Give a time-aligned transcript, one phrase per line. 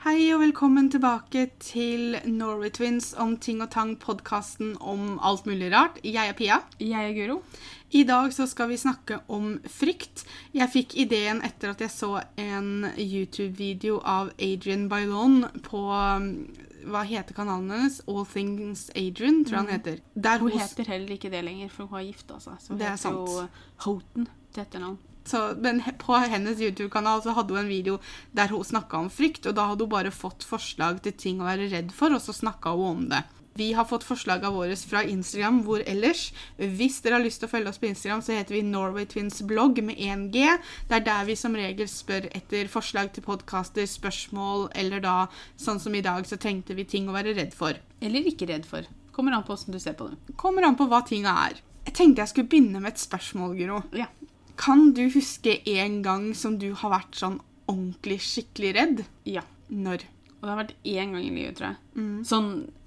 [0.00, 5.68] Hei og velkommen tilbake til Norway Twins om ting og tang, podkasten om alt mulig
[5.74, 5.98] rart.
[6.00, 6.56] Jeg er Pia.
[6.80, 7.42] Jeg er Guro.
[7.92, 10.22] I dag så skal vi snakke om frykt.
[10.56, 16.30] Jeg fikk ideen etter at jeg så en YouTube-video av Adrian Bailon på um,
[16.88, 18.00] Hva heter kanalen hennes?
[18.08, 20.00] All Things Adrian, tror jeg han heter.
[20.16, 22.56] Der Hun heter heller ikke det lenger, for hun har gifta seg.
[22.56, 23.48] Så hun Det er heter jo
[23.84, 24.96] Houghton til etternavn.
[25.24, 27.98] Så, men på hennes YouTube-kanal så hadde hun en video
[28.36, 31.50] der hun snakka om frykt, og da hadde hun bare fått forslag til ting å
[31.50, 33.22] være redd for, og så snakka hun om det.
[33.60, 36.30] Vi har fått forslaga våre fra Instagram, hvor ellers.
[36.56, 39.42] Hvis dere har lyst til å følge oss på Instagram, så heter vi Norway Twins
[39.44, 40.46] blogg med 1G.
[40.88, 45.16] Det er der vi som regel spør etter forslag til podkaster, spørsmål, eller da,
[45.60, 47.76] sånn som i dag, så trengte vi ting å være redd for.
[48.00, 48.86] Eller ikke redd for.
[49.12, 50.36] Kommer an på hvordan du ser på det.
[50.40, 51.60] Kommer an på hva tinga er.
[51.84, 53.82] Jeg tenkte jeg skulle begynne med et spørsmål, Guro.
[53.98, 54.06] Ja.
[54.60, 57.38] Kan du huske en gang som du har vært sånn
[57.70, 59.04] ordentlig skikkelig redd?
[59.24, 59.46] ja.
[59.70, 60.02] Når?
[60.40, 61.76] Og det har vært én gang i livet, tror jeg.
[62.00, 62.22] Mm.
[62.26, 62.46] Sånn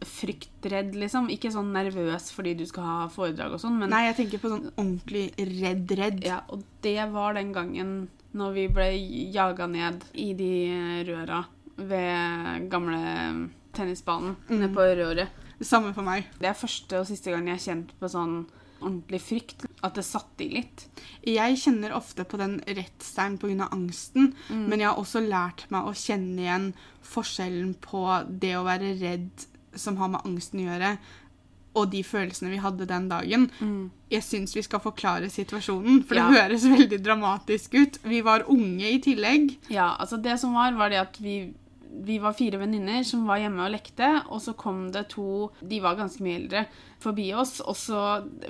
[0.09, 1.29] fryktredd, liksom.
[1.31, 4.49] Ikke sånn nervøs fordi du skal ha foredrag og sånn, men Nei, jeg tenker på
[4.51, 6.23] sånn ordentlig redd-redd.
[6.25, 7.93] ja, Og det var den gangen
[8.33, 8.87] når vi ble
[9.31, 10.51] jaga ned i de
[11.07, 11.43] røra
[11.77, 12.99] ved gamle
[13.77, 15.29] tennisbanen nede på røret.
[15.59, 16.25] Det samme for meg.
[16.41, 18.41] Det er første og siste gang jeg har kjent på sånn
[18.83, 19.65] ordentlig frykt.
[19.83, 20.85] At det satt i litt.
[21.25, 23.69] Jeg kjenner ofte på den redselen pga.
[23.71, 24.67] angsten, Mm.
[24.69, 28.05] men jeg har også lært meg å kjenne igjen forskjellen på
[28.39, 30.97] det å være redd som har med angsten å gjøre,
[31.75, 33.47] og de følelsene vi hadde den dagen.
[34.11, 36.29] Jeg syns vi skal forklare situasjonen, for Ja.
[36.29, 37.97] det høres veldig dramatisk ut.
[38.03, 39.57] Vi var unge i tillegg.
[39.69, 41.51] Ja, altså det som var, var det at vi,
[42.03, 45.79] vi var fire venninner som var hjemme og lekte, og så kom det to De
[45.79, 46.67] var ganske mye eldre
[47.03, 47.99] forbi oss, og så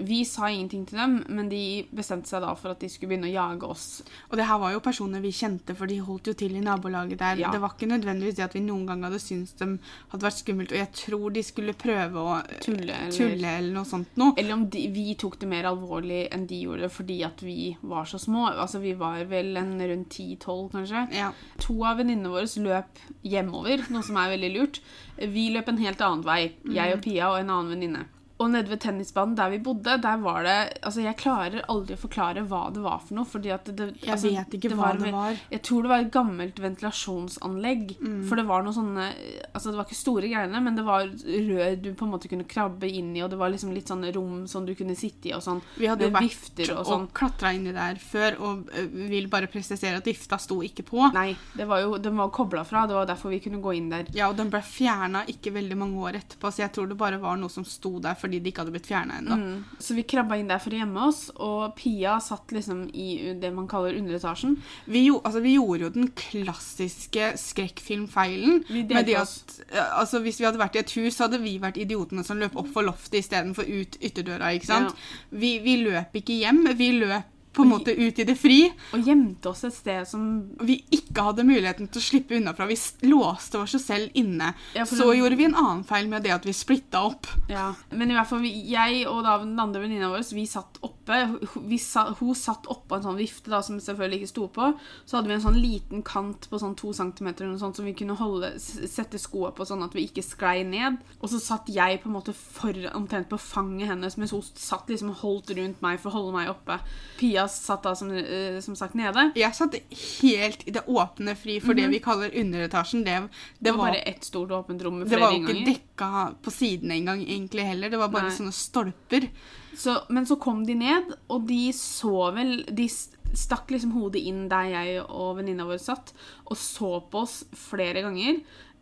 [0.03, 3.29] Vi sa ingenting til dem, men de bestemte seg da for at de skulle begynne
[3.29, 3.85] å jage oss.
[4.29, 7.17] Og det her var jo personer vi kjente, for de holdt jo til i nabolaget
[7.19, 7.41] der.
[7.41, 7.51] Ja.
[7.53, 9.67] Det var ikke nødvendigvis det at vi noen gang hadde syntes de
[10.13, 13.73] hadde vært skummelt, og jeg tror de skulle prøve å eh, Tulle, eller- tulle eller
[13.73, 14.33] noe sånt noe.
[14.37, 18.05] Eller om de, vi tok det mer alvorlig enn de gjorde fordi at vi var
[18.05, 18.47] så små.
[18.53, 21.07] Altså Vi var vel en rundt 10-12, kanskje.
[21.15, 21.31] Ja.
[21.65, 24.79] To av venninnene våre løp hjemover, noe som er veldig lurt.
[25.17, 28.05] Vi løp en helt annen vei, jeg og Pia og en annen venninne.
[28.41, 32.01] Og nede ved tennisbanen der vi bodde, der var det Altså, jeg klarer aldri å
[32.01, 35.11] forklare hva det var for noe, fordi at det Jeg altså, vet ikke hva det
[35.13, 35.37] var.
[35.51, 37.95] Jeg tror det var et gammelt ventilasjonsanlegg.
[38.01, 38.21] Mm.
[38.29, 39.09] For det var noe sånne
[39.53, 42.47] Altså, det var ikke store greiene, men det var rør du på en måte kunne
[42.49, 45.35] krabbe inn i, og det var liksom litt sånne rom som du kunne sitte i,
[45.37, 45.61] og sånn.
[45.77, 47.07] Vi hadde jo vært og, og og, sånn.
[47.15, 51.01] klatra inni der før, og øh, vil bare presisere at vifta sto ikke på.
[51.15, 52.85] Nei, det var jo, den var kobla fra.
[52.89, 54.09] Det var derfor vi kunne gå inn der.
[54.15, 57.21] Ja, og den ble fjerna ikke veldig mange år etterpå, så jeg tror det bare
[57.21, 59.37] var noe som sto der fordi de ikke hadde blitt fjerna ennå.
[59.39, 59.57] Mm.
[59.83, 63.51] Så vi krabba inn der for å gjemme oss, og Pia satt liksom i det
[63.55, 64.55] man kaller underetasjen.
[64.87, 68.63] Vi, jo, altså, vi gjorde jo den klassiske skrekkfilmfeilen.
[68.71, 72.25] Med det at, altså, hvis vi hadde vært i et hus, hadde vi vært idiotene
[72.25, 74.53] som løp opp for loftet istedenfor ut ytterdøra.
[74.55, 75.05] ikke sant?
[75.29, 78.71] Vi, vi løp ikke hjem, vi løp på en måte ut i det fri.
[78.93, 80.23] Og gjemte oss et sted som
[80.63, 82.65] Vi ikke hadde muligheten til å slippe unna fra.
[82.69, 82.77] Vi
[83.07, 84.53] låste oss selv inne.
[84.73, 87.27] Ja, så det- gjorde vi en annen feil med det at vi splitta opp.
[87.49, 91.37] Ja, men i hvert fall jeg og da den andre venninna vår, vi satt oppe.
[91.67, 94.73] Vi sa, hun satt oppå en sånn vifte da, som selvfølgelig ikke sto på.
[95.05, 97.85] Så hadde vi en sånn liten kant på sånn to centimeter eller noe sånt, som
[97.85, 100.97] vi kunne holde, sette skoa på sånn at vi ikke sklei ned.
[101.21, 104.87] Og så satt jeg på en måte for, omtrent på fanget hennes, mens hun satt
[104.87, 106.79] liksom og holdt rundt meg for å holde meg oppe.
[107.19, 109.31] Pia satt da som, eh, som sagt nede.
[109.35, 109.75] Jeg satt
[110.21, 113.03] helt i det åpne fri for det vi kaller underetasjen.
[113.03, 113.29] Det, det, Mhm.
[113.61, 115.65] Det var var, bare ett stort åpent rom med det var jo ikke innganger.
[115.97, 117.89] dekka på siden engang, egentlig heller.
[117.89, 118.37] Det var bare Nei.
[118.37, 119.29] sånne stolper.
[119.75, 122.87] Så, men så kom de ned, og de så vel De
[123.33, 126.13] stakk liksom hodet inn der jeg og venninna vår satt,
[126.45, 128.41] og så på oss flere ganger.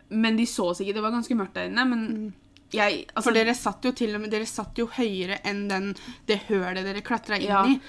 [0.09, 0.93] Men de så oss ikke.
[0.93, 1.85] Det var ganske mørkt der inne.
[1.87, 2.33] Men
[2.73, 5.95] jeg altså, For dere satt jo til og med Dere satt jo høyere enn den,
[6.27, 7.65] det hølet dere klatra inn Ja.
[7.65, 7.79] i.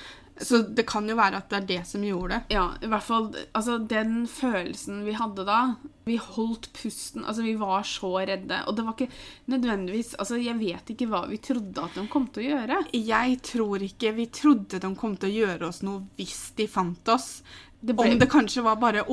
[0.41, 2.54] Så det kan jo være at det er det som gjorde det.
[2.56, 5.75] Ja, i hvert fall Altså, den følelsen vi hadde da
[6.06, 7.25] Vi holdt pusten.
[7.25, 8.62] Altså, vi var så redde.
[8.67, 9.11] Og det var ikke
[9.52, 12.81] nødvendigvis Altså, jeg vet ikke hva vi trodde at de kom til å gjøre.
[12.96, 17.08] Jeg tror ikke Vi trodde de kom til å gjøre oss noe hvis de fant
[17.12, 17.43] oss.
[17.84, 19.05] Det ble- Om det kanskje var bare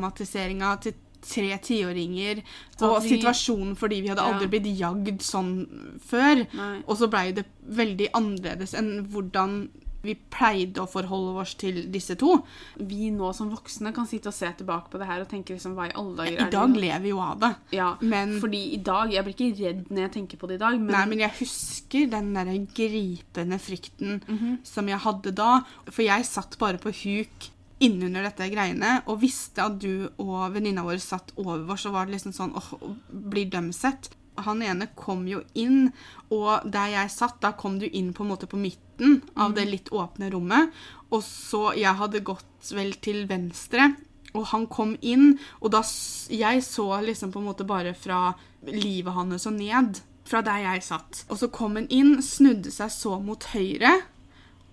[0.00, 0.94] overdramatiseringa til
[1.26, 2.42] tre tiåringer
[2.82, 4.32] og vi- situasjonen fordi vi hadde Ja.
[4.32, 6.46] aldri blitt jagd sånn før.
[6.54, 6.82] Nei.
[6.86, 9.68] Og så blei det veldig annerledes enn hvordan
[10.06, 12.38] vi pleide å forholde oss til disse to.
[12.78, 15.74] Vi nå som voksne kan sitte og se tilbake på det her og tenke liksom
[15.76, 16.80] hva i alle dager I er dag det?
[16.86, 17.52] lever vi jo av det.
[17.76, 20.64] Ja, Men- fordi i dag Jeg blir ikke redd når jeg tenker på det i
[20.64, 22.44] dag, men, Nei, men jeg husker den der
[22.74, 24.58] gripende frykten Mhm.
[24.64, 25.60] som jeg hadde da.
[25.90, 27.50] For jeg satt bare på huk
[27.80, 32.06] innunder dette greiene og visste at du og venninna vår satt over oss, og var
[32.06, 34.08] det liksom sånn åh, blir dem sett?
[34.38, 35.92] Han ene kom jo inn,
[36.30, 38.56] og der jeg satt, da kom du inn på en måte på
[38.98, 40.70] midten av det litt åpne rommet.
[41.12, 43.94] Og så Jeg hadde gått vel til venstre,
[44.34, 45.82] og han kom inn, og da
[46.28, 48.34] Jeg så liksom på en måte bare fra
[48.66, 50.00] livet hans og ned.
[50.26, 51.24] Fra der jeg satt.
[51.30, 54.02] Og så kom han inn, snudde seg så mot høyre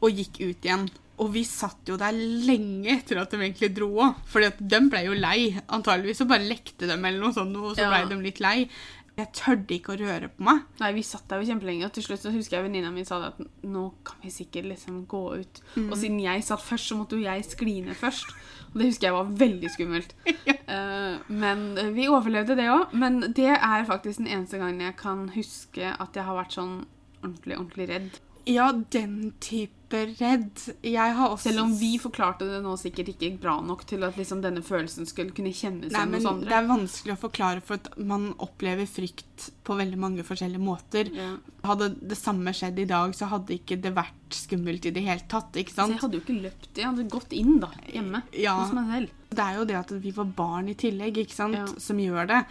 [0.01, 0.89] og gikk ut igjen.
[1.19, 4.15] Og vi satt jo der lenge etter at de egentlig dro òg.
[4.25, 5.53] For de ble jo lei.
[5.69, 7.91] Antageligvis så bare lekte de eller noe sånt, og så Ja.
[8.03, 8.67] ble de litt lei.
[9.13, 10.63] Jeg tørde ikke å røre på meg.
[10.81, 13.19] Nei, vi satt der jo kjempelenge, og til slutt så husker jeg venninna mi sa
[13.21, 15.61] det at nå kan vi sikkert liksom gå ut.
[15.83, 18.33] Og siden jeg satt først, så måtte jo jeg skli ned først.
[18.71, 20.17] Og det husker jeg var veldig skummelt.
[20.73, 22.93] Eh, men eh, vi overlevde det òg.
[22.97, 26.77] Men det er faktisk den eneste gangen jeg kan huske at jeg har vært sånn
[27.19, 28.21] ordentlig, ordentlig redd.
[28.49, 29.71] Ja, den type
[30.19, 30.57] redd.
[30.83, 34.17] Jeg har også Selv om vi forklarte det nå sikkert ikke bra nok til at
[34.17, 36.49] liksom denne følelsen skulle kunne kjennes igjen hos andre.
[36.49, 41.13] Det er vanskelig å forklare, for at man opplever frykt på veldig mange forskjellige måter.
[41.13, 41.29] Ja.
[41.69, 45.23] Hadde det samme skjedd i dag, så hadde ikke det vært skummelt i det hele
[45.29, 45.53] tatt.
[45.61, 45.93] ikke Så sant?
[45.95, 46.69] jeg hadde jo ikke løpt.
[46.75, 48.57] Jeg hadde gått inn da, hjemme Ja.
[48.63, 49.09] hos meg selv.
[49.29, 51.65] Det er jo det at vi var barn i tillegg, ikke sant, Ja.
[51.77, 52.45] som gjør det.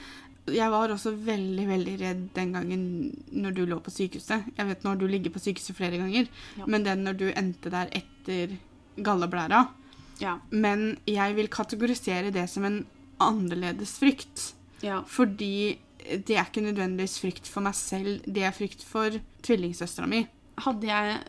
[0.51, 2.83] Jeg var også veldig veldig redd den gangen
[3.31, 4.49] når du lå på sykehuset.
[4.59, 6.27] Jeg vet nå har du ligget på sykehuset flere ganger,
[6.59, 6.67] Ja.
[6.67, 8.57] men den når du endte der etter
[8.99, 9.69] galleblæra.
[10.21, 10.39] Ja.
[10.51, 12.87] Men jeg vil kategorisere det som en
[13.21, 14.53] annerledes frykt.
[14.83, 15.03] ja.
[15.07, 19.11] Fordi det er ikke nødvendigvis frykt for meg selv, det er frykt for
[19.47, 20.25] tvillingsøstera mi.
[20.59, 21.21] Hadde jeg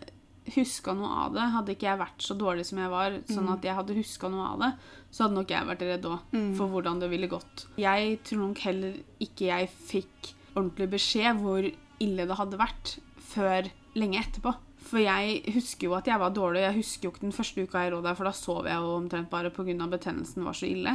[0.55, 3.63] huska noe av det, hadde ikke jeg vært så dårlig som jeg var, sånn at
[3.63, 4.71] jeg hadde huska noe av det,
[5.13, 6.19] så hadde nok jeg vært redd òg
[6.57, 7.67] for hvordan det ville gått.
[7.79, 11.63] Jeg tror nok heller ikke jeg fikk ordentlig beskjed hvor
[12.03, 12.97] ille det hadde vært,
[13.33, 14.51] før lenge etterpå.
[14.93, 16.61] For jeg husker jo at jeg var dårlig.
[16.67, 18.91] Jeg husker jo ikke den første uka jeg lå der, for da sov jeg jo
[18.99, 19.87] omtrent bare pga.
[19.89, 20.91] betennelsen var så ille.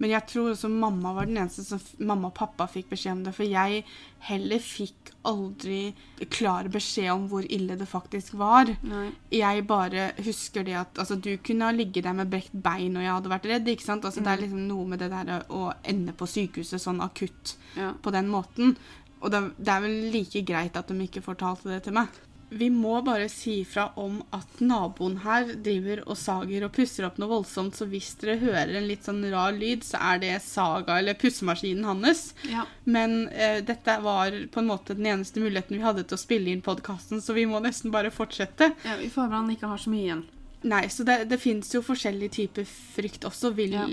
[0.00, 3.20] Men jeg tror også mamma var den eneste som mamma og pappa fikk beskjed om
[3.26, 3.34] det.
[3.36, 3.84] For jeg
[4.30, 5.92] heller fikk aldri
[6.32, 8.72] klar beskjed om hvor ille det faktisk var.
[8.88, 9.10] Nei.
[9.36, 13.04] Jeg bare husker det at altså, du kunne ha ligget der med brekt bein og
[13.04, 13.68] jeg hadde vært redd.
[13.68, 14.04] ikke sant?
[14.08, 17.92] Altså, Det er liksom noe med det der å ende på sykehuset sånn akutt Ja.
[18.00, 18.76] på den måten.
[19.20, 22.08] Og det, det er vel like greit at de ikke fortalte det til meg.
[22.50, 27.16] Vi må bare si fra om at naboen her driver og sager og pusser opp
[27.18, 30.98] noe voldsomt, så hvis dere hører en litt sånn rar lyd, så er det saga
[31.00, 32.34] eller pussemaskinen hans.
[32.50, 32.66] Ja.
[32.84, 36.52] Men eh, dette var på en måte den eneste muligheten vi hadde til å spille
[36.52, 38.70] inn podkasten, så vi må nesten bare fortsette.
[38.84, 40.24] ja, Vi får håpe han ikke har så mye igjen.
[40.64, 42.64] Nei, så det, det fins jo forskjellige typer
[42.96, 43.84] frykt også, vil Ja.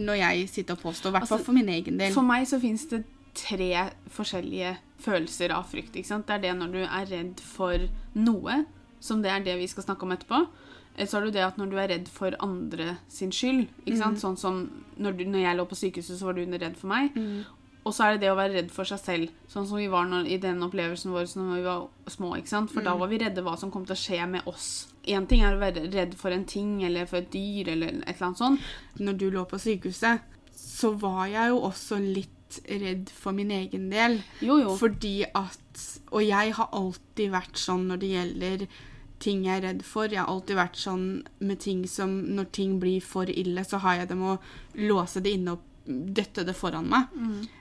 [0.00, 1.10] når jeg sitter og påstår.
[1.10, 2.14] I hvert fall Altså, for min egen del.
[2.14, 3.02] For meg så fins det
[3.36, 5.94] tre forskjellige følelser av frykt.
[5.96, 6.26] ikke sant?
[6.26, 8.64] Det er det når du er redd for noe,
[9.00, 10.40] som det er det vi skal snakke om etterpå.
[10.96, 13.68] Eh, Så har du det at når du er redd for andre sin skyld.
[13.86, 14.18] ikke sant?
[14.18, 14.64] Sånn som
[14.98, 17.14] når, du, når jeg lå på sykehuset, så var du redd for meg.
[17.86, 20.04] Og så er det det å være redd for seg selv, sånn som vi var
[20.04, 22.34] når, i den opplevelsen vår når vi var små.
[22.36, 22.70] ikke sant?
[22.74, 24.88] For da var vi redde hva som kom til å skje med oss.
[25.06, 28.16] Én ting er å være redd for en ting eller for et dyr eller et
[28.16, 28.60] eller annet sånt.
[28.98, 30.20] når du lå på sykehuset,
[30.52, 32.34] så var jeg jo også litt
[32.68, 34.20] redd for min egen del.
[34.40, 34.76] Jo, jo.
[34.76, 35.56] Fordi at
[36.10, 38.66] Og jeg har alltid vært sånn når det gjelder
[39.22, 40.08] ting jeg er redd for.
[40.08, 41.04] Jeg har alltid vært sånn
[41.38, 44.40] med ting som Når ting blir for ille, så har jeg det med å
[44.88, 47.06] låse det inne og døtte det foran meg.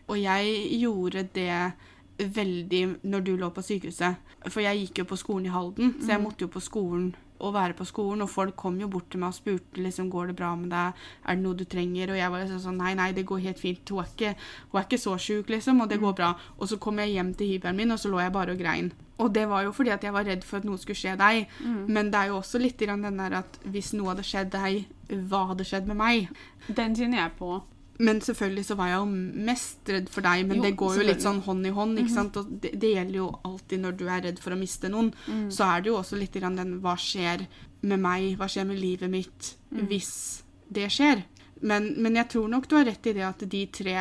[0.07, 1.73] Og jeg gjorde det
[2.17, 4.15] veldig når du lå på sykehuset.
[4.49, 7.53] For jeg gikk jo på skolen i Halden, så jeg måtte jo på skolen og
[7.55, 8.23] være på skolen.
[8.25, 11.07] Og folk kom jo bort til meg og spurte liksom, går det bra med deg,
[11.25, 12.13] er det noe du trenger.
[12.13, 13.93] Og jeg var liksom sånn nei, nei, det går helt fint.
[13.93, 14.33] Hun er ikke,
[14.71, 16.33] hun er ikke så sjuk, liksom, og det går bra.
[16.57, 18.91] Og så kom jeg hjem til hybelen min, og så lå jeg bare og grein.
[19.17, 21.47] Og det var jo fordi at jeg var redd for at noe skulle skje deg.
[21.89, 24.85] Men det er jo også litt den der at hvis noe hadde skjedd deg,
[25.29, 26.29] hva hadde skjedd med meg?
[26.67, 27.57] Den kjenner jeg på.
[27.99, 29.05] Men selvfølgelig så var jeg jo
[29.47, 31.97] mest redd for deg, men Jo, det går jo litt sånn hånd i hånd.
[31.97, 32.37] ikke sant?
[32.37, 35.09] Og det, det gjelder jo alltid når du er redd for å miste noen.
[35.49, 37.47] Så er det jo også litt grann den hva skjer
[37.81, 39.55] med meg, hva skjer med livet mitt
[39.89, 41.23] hvis det skjer?
[41.61, 43.97] Men, men jeg tror nok du har rett i det at de tre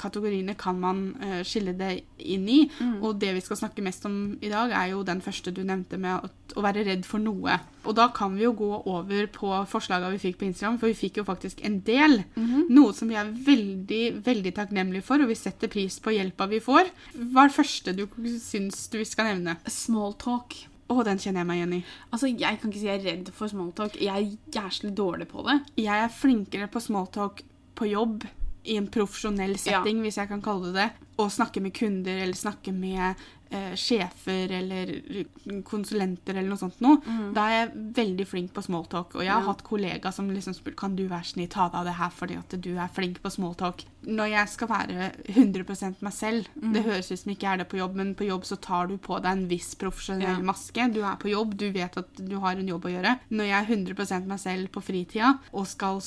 [0.00, 2.58] kategoriene kan man uh, skille det inn i.
[3.00, 5.98] Og det vi skal snakke mest om i dag, er jo den første du nevnte
[6.00, 7.58] med at, å være redd for noe.
[7.84, 10.98] Og da kan vi jo gå over på forslaga vi fikk på Instagram, for vi
[10.98, 12.22] fikk jo faktisk en del.
[12.72, 16.62] Noe som vi er veldig, veldig takknemlige for, og vi setter pris på hjelpa vi
[16.64, 16.92] får.
[17.14, 18.06] Hva er det første du
[18.40, 19.58] syns du skal nevne?
[19.70, 20.56] Smalltalk.
[20.84, 21.82] Å, den kjenner jeg meg igjen i.
[22.12, 23.96] Altså, Jeg kan ikke si jeg er redd for smalltalk.
[24.00, 25.58] Jeg er jævlig dårlig på det.
[25.80, 27.40] Jeg er flinkere på smalltalk
[27.74, 28.26] på jobb
[28.64, 32.34] i en profesjonell setting, hvis jeg kan kalle det det, og snakke med kunder eller
[32.34, 33.14] snakke med
[33.54, 34.88] eh, sjefer eller
[35.68, 36.96] konsulenter eller noe sånt noe,
[37.36, 39.14] da er jeg veldig flink på smalltalk.
[39.14, 39.46] Og jeg har Ja.
[39.52, 42.38] hatt kollegaer som liksom spurt kan du være snill ta deg av det her fordi
[42.38, 43.84] at du er flink på smalltalk.
[44.06, 47.78] Når jeg skal være 100% meg selv, det høres ut som ikke er det på
[47.78, 50.42] jobb, men på jobb så tar du på deg en viss profesjonell Ja.
[50.42, 50.92] maske.
[50.92, 53.20] Du er på jobb, du vet at du har en jobb å gjøre.
[53.30, 56.00] Når jeg er 100% meg selv på fritida og skal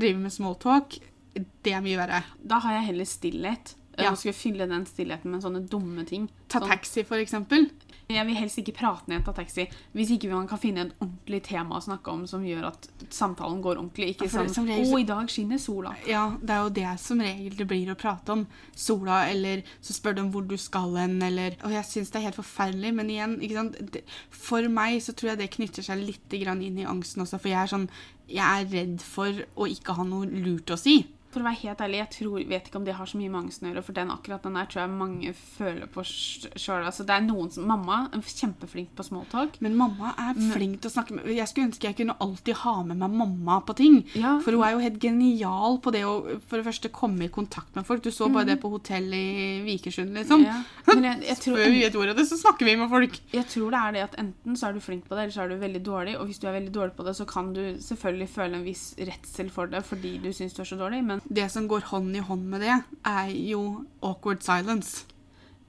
[0.00, 0.98] drive med smalltalk,
[1.34, 2.22] det er mye verre.
[2.42, 3.74] Da har jeg heller stillhet.
[4.00, 4.12] Ja.
[4.14, 6.28] å skulle fylle den stillheten med sånne dumme ting.
[6.48, 7.70] Ta Sånn, taxi, for eksempel.
[8.08, 11.42] jeg vil helst ikke prate jeg tar taxi, hvis ikke man kan finne et ordentlig
[11.46, 14.14] tema å snakke om som gjør at samtalen går ordentlig.
[14.14, 15.94] Ikke Ja, sånn som 'Å, i dag skinner sola'.
[16.06, 18.46] Ja, det er jo det som regel det blir å prate om.
[18.74, 22.16] Sola, eller så spør du om hvor du skal hen, eller Og jeg syns det
[22.16, 23.96] er helt forferdelig, men igjen, ikke sant
[24.30, 27.62] For meg så tror jeg det knytter seg litt inn i angsten også, for jeg
[27.62, 27.88] er sånn
[28.28, 31.06] Jeg er redd for å ikke ha noe lurt å si.
[31.30, 33.84] For å være helt ærlig, jeg tror, vet ikke om de har så mye mangesnøre,
[33.86, 36.82] for den akkurat den der tror jeg mange føler på sjøl.
[36.82, 39.60] Altså, det er noen som Mamma er kjempeflink på smalltalk.
[39.62, 42.74] Men mamma er flink til å snakke med Jeg skulle ønske jeg kunne alltid ha
[42.86, 44.00] med meg mamma på ting.
[44.18, 44.36] Ja.
[44.42, 46.16] For hun er jo helt genial på det å
[46.50, 48.02] for det første komme i kontakt med folk.
[48.04, 50.44] Du så bare det på hotell i Vikersund, liksom.
[50.46, 50.58] Ja.
[50.90, 53.20] Men jeg, jeg, tror, Før vi vet ordet av det, så snakker vi med folk.
[53.34, 55.44] jeg tror det er det at enten så er du flink på det, eller så
[55.44, 56.16] er du veldig dårlig.
[56.18, 58.84] Og hvis du er veldig dårlig på det, så kan du selvfølgelig føle en viss
[58.98, 62.16] redsel for det fordi du syns du er så dårlig, men Det som går hånd
[62.16, 65.06] i hånd med det, er jo awkward silence.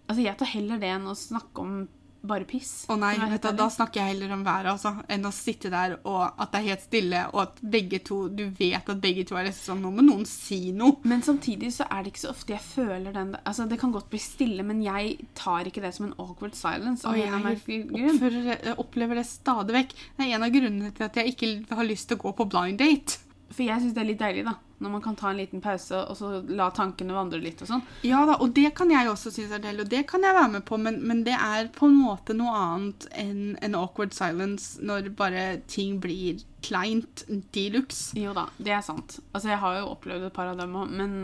[0.07, 1.81] altså, jeg tar heller det enn å snakke om
[2.21, 2.85] bare piss.
[2.91, 5.95] Å nei, vet du, da snakker jeg heller om været, altså, enn å sitte der
[5.99, 9.37] og at det er helt stille, og at begge to Du vet at begge to
[9.39, 10.99] er liksom sånn Nå må noen si noe.
[11.07, 14.11] Men samtidig så er det ikke så ofte jeg føler den Altså, det kan godt
[14.13, 17.07] bli stille, men jeg tar ikke det som en awkward silence.
[17.07, 19.97] Og annen jeg oppfører, opplever det stadig vekk.
[20.17, 22.49] Det er en av grunnene til at jeg ikke har lyst til å gå på
[22.53, 23.30] blind date.
[23.51, 24.55] For jeg syns det er litt deilig, da.
[24.81, 27.83] Når man kan ta en liten pause og så la tankene vandre litt og sånn.
[28.07, 30.53] Ja da, og det kan jeg også synes er deilig, og det kan jeg være
[30.55, 34.81] med på, men, men det er på en måte noe annet enn en awkward silence
[34.81, 38.17] når bare ting blir kleint de luxe.
[38.17, 39.19] Jo da, det er sant.
[39.35, 41.15] Altså, jeg har jo opplevd et par av dem òg, men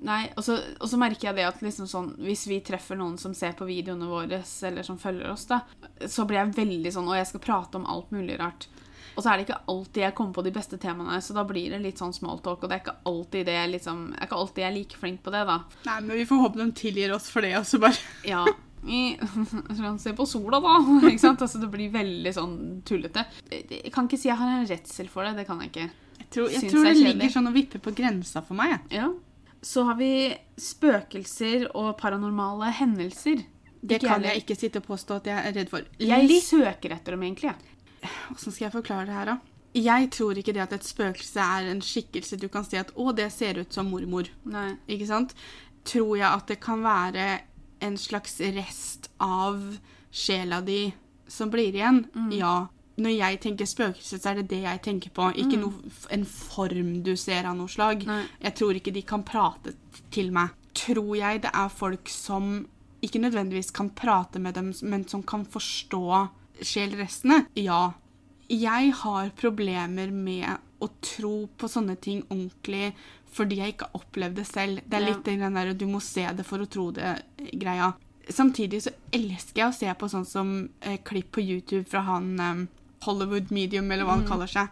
[0.00, 3.18] Nei, og så, og så merker jeg det at liksom sånn, hvis vi treffer noen
[3.20, 5.60] som ser på videoene våre, eller som følger oss, da,
[6.08, 8.70] så blir jeg veldig sånn Og jeg skal prate om alt mulig rart.
[9.14, 11.74] Og så er det ikke alltid jeg kommer på de beste temaene, så da blir
[11.74, 12.62] det litt sånn smalltalk.
[12.62, 15.34] Og det er ikke alltid det liksom, er ikke alltid jeg er like flink på
[15.34, 15.58] det, da.
[15.88, 18.44] Nei, men vi får håpe de tilgir oss for det, også, bare Ja.
[18.82, 19.14] I,
[19.78, 20.78] kan se på sola, da.
[21.10, 21.42] Ikke sant?
[21.44, 22.56] Altså, det blir veldig sånn
[22.88, 23.26] tullete.
[23.52, 25.36] Jeg kan ikke si jeg har en redsel for det.
[25.38, 25.90] Det kan jeg ikke.
[26.18, 28.80] Jeg tror, jeg tror det er ligger sånn og vipper på grensa for meg.
[28.90, 29.12] Ja.
[29.62, 33.44] Så har vi spøkelser og paranormale hendelser.
[33.82, 35.86] Det kan jeg ikke sitte og påstå at jeg er redd for.
[35.98, 37.50] Jeg søker etter dem, egentlig.
[37.50, 37.71] jeg.
[38.02, 39.38] Hvordan skal jeg forklare det her, da?
[39.74, 43.14] Jeg tror ikke det at et spøkelse er en skikkelse du kan si at 'å,
[43.16, 44.28] det ser ut som mormor'.
[44.44, 44.76] Nei.
[44.88, 45.34] Ikke sant?
[45.84, 47.40] Tror jeg at det kan være
[47.80, 49.78] en slags rest av
[50.12, 50.92] sjela di
[51.26, 52.06] som blir igjen?
[52.30, 52.68] Ja.
[52.96, 55.32] Når jeg tenker spøkelse, så er det det jeg tenker på.
[55.34, 55.72] Ikke noe,
[56.10, 58.04] en form du ser av noe slag.
[58.06, 58.26] Nei.
[58.42, 59.74] Jeg tror ikke de kan prate
[60.10, 60.52] til meg.
[60.74, 62.66] Tror jeg det er folk som
[63.02, 66.28] ikke nødvendigvis kan prate med dem, men som kan forstå
[66.66, 67.44] sjelrestene?
[67.58, 67.92] Ja.
[68.52, 72.92] Jeg har problemer med å tro på sånne ting ordentlig
[73.32, 74.80] fordi jeg ikke har opplevd det selv.
[74.84, 77.94] Det er litt den der du må se det for å tro det-greia.
[78.28, 80.50] Samtidig så elsker jeg å se på sånn som
[80.84, 82.60] eh, klipp på YouTube fra han eh,
[83.06, 84.68] Hollywood Medium, eller hva han kaller seg.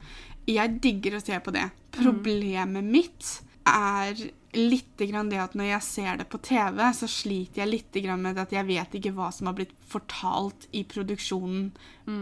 [0.50, 1.70] Jeg digger å se på det.
[1.96, 3.32] Problemet mitt
[3.66, 4.20] er
[4.56, 8.38] litt det at når jeg ser det på TV, så sliter jeg litt grann med
[8.40, 11.70] at jeg vet ikke hva som har blitt fortalt i produksjonen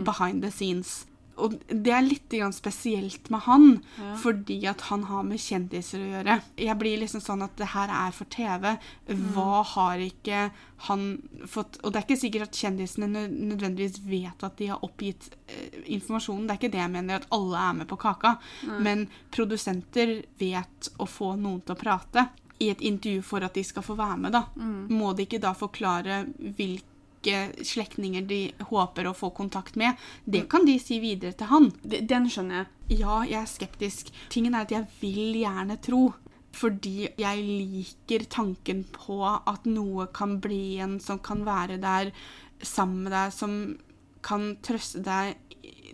[0.04, 1.07] behind the scenes.
[1.38, 4.14] Og det er litt spesielt med han, Ja.
[4.16, 6.42] fordi at han har med kjendiser å gjøre.
[6.56, 8.76] Jeg blir liksom sånn at det her er for TV.
[9.08, 10.50] Hva har ikke
[10.88, 15.30] han fått Og det er ikke sikkert at kjendisene nødvendigvis vet at de har oppgitt
[15.48, 16.46] eh, informasjonen.
[16.46, 18.36] Det er ikke det jeg mener, at alle er med på kaka.
[18.80, 22.28] Men produsenter vet å få noen til å prate
[22.60, 24.44] i et intervju for at de skal få være med, da.
[24.90, 26.24] Må de ikke da forklare
[26.58, 26.84] hvilke
[27.22, 29.98] slektninger de håper å få kontakt med?
[30.24, 31.70] Det kan de si videre til han.
[31.82, 33.00] Den skjønner jeg.
[33.02, 34.12] Ja, jeg er skeptisk.
[34.32, 36.08] Tingen er at jeg vil gjerne tro.
[36.58, 42.12] Fordi jeg liker tanken på at noe kan bli en som kan være der
[42.64, 43.58] sammen med deg, som
[44.24, 45.36] kan trøste deg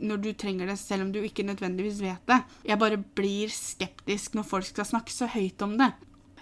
[0.05, 2.41] når du trenger det, selv om du ikke nødvendigvis vet det.
[2.67, 5.93] Jeg bare blir skeptisk når folk skal snakke så høyt om det.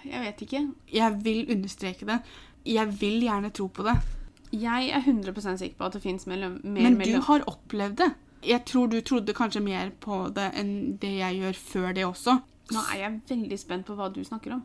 [0.03, 0.65] Jeg vet ikke.
[0.91, 2.19] Jeg vil understreke det.
[2.67, 3.97] Jeg vil gjerne tro på det.
[4.53, 8.11] Jeg er 100% sikker på at det fins mellom, mer Men du har opplevd det.
[8.43, 12.37] Jeg tror du trodde kanskje mer på det enn det jeg gjør før det også.
[12.73, 14.63] Nå er jeg veldig spent på hva du snakker om.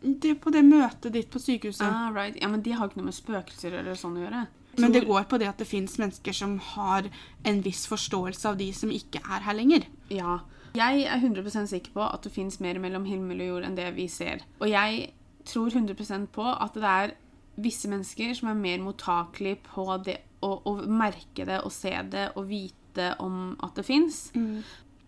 [0.00, 1.86] Det er på det møtet ditt på sykehuset.
[1.86, 2.38] Ah, right.
[2.40, 4.44] Ja, men de har ikke noe med spøkelser eller sånn å gjøre.
[4.78, 7.08] Men det går på det at det fins mennesker som har
[7.48, 9.88] en viss forståelse av de som ikke er her lenger.
[10.12, 10.40] Ja.
[10.78, 13.88] Jeg er 100% sikker på at det fins mer mellom himmel og jord enn det
[13.96, 14.44] vi ser.
[14.60, 15.08] Og jeg
[15.48, 17.16] tror 100% på at det er
[17.58, 22.30] visse mennesker som er mer mottakelige på det å, å merke det og se det
[22.36, 24.28] og vite om at det fins.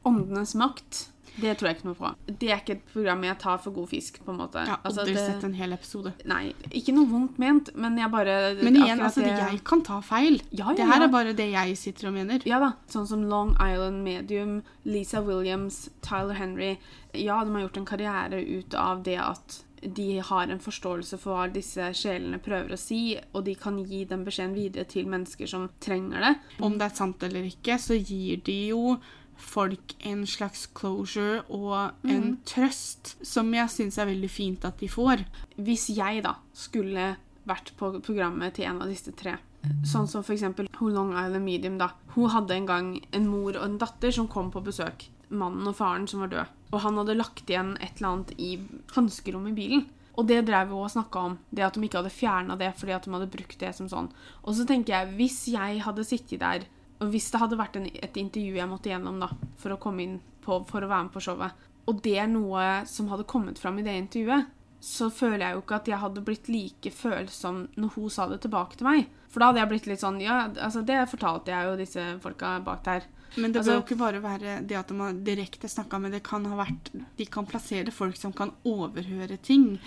[0.02, 2.10] Åndenes makt, det tror jeg ikke noe på.
[2.40, 4.62] Det er ikke et program jeg tar for god fisk, på en måte.
[4.66, 6.12] Ja, Altså, aldri det- sett en hel episode.
[6.24, 10.00] Nei, ikke noe vondt ment, men jeg bare Men igjen, altså, det- jeg kan ta
[10.00, 10.40] feil.
[10.50, 11.04] Ja, ja, Det her ja.
[11.04, 12.40] er bare det jeg sitter og mener.
[12.46, 16.78] Ja da, sånn som Long Island Medium, Lisa Williams, Tyler Henry.
[17.12, 21.36] Ja, de har gjort en karriere ut av det at de har en forståelse for
[21.36, 25.48] hva disse sjelene prøver å si, og de kan gi den beskjeden videre til mennesker
[25.48, 26.34] som trenger det.
[26.60, 28.98] Om det er sant eller ikke, så gir de jo
[29.40, 34.88] folk en slags closure og en trøst, som jeg syns er veldig fint at de
[34.90, 35.24] får.
[35.56, 37.14] Hvis jeg da skulle
[37.48, 39.38] vært på programmet til en av disse tre,
[39.84, 41.92] sånn som for eksempel hun Long Island Medium, da.
[42.14, 45.08] Hun hadde en gang en mor og en datter som kom på besøk.
[45.30, 46.58] Mannen og faren som var død.
[46.70, 48.50] Og han hadde lagt igjen et eller annet i
[48.94, 49.86] hanskerommet i bilen.
[50.18, 51.38] Og det drev vi og snakka om.
[51.50, 54.10] Det at de ikke hadde fjerna det fordi at de hadde brukt det som sånn.
[54.44, 56.66] Og så tenker jeg, hvis jeg hadde sittet der,
[57.00, 60.04] og hvis det hadde vært en, et intervju jeg måtte gjennom da, for å komme
[60.04, 63.58] inn på, for å være med på showet, og det er noe som hadde kommet
[63.58, 67.64] fram i det intervjuet, så føler jeg jo ikke at jeg hadde blitt like følsom
[67.76, 69.08] når hun sa det tilbake til meg.
[69.30, 72.54] For da hadde jeg blitt litt sånn Ja, altså det fortalte jeg jo disse folka
[72.64, 73.04] bak der.
[73.36, 76.12] Men det Altså- bør jo ikke bare være det at de har direkte snakka med
[76.12, 79.78] Det kan ha vært De kan plassere folk som kan overhøre ting.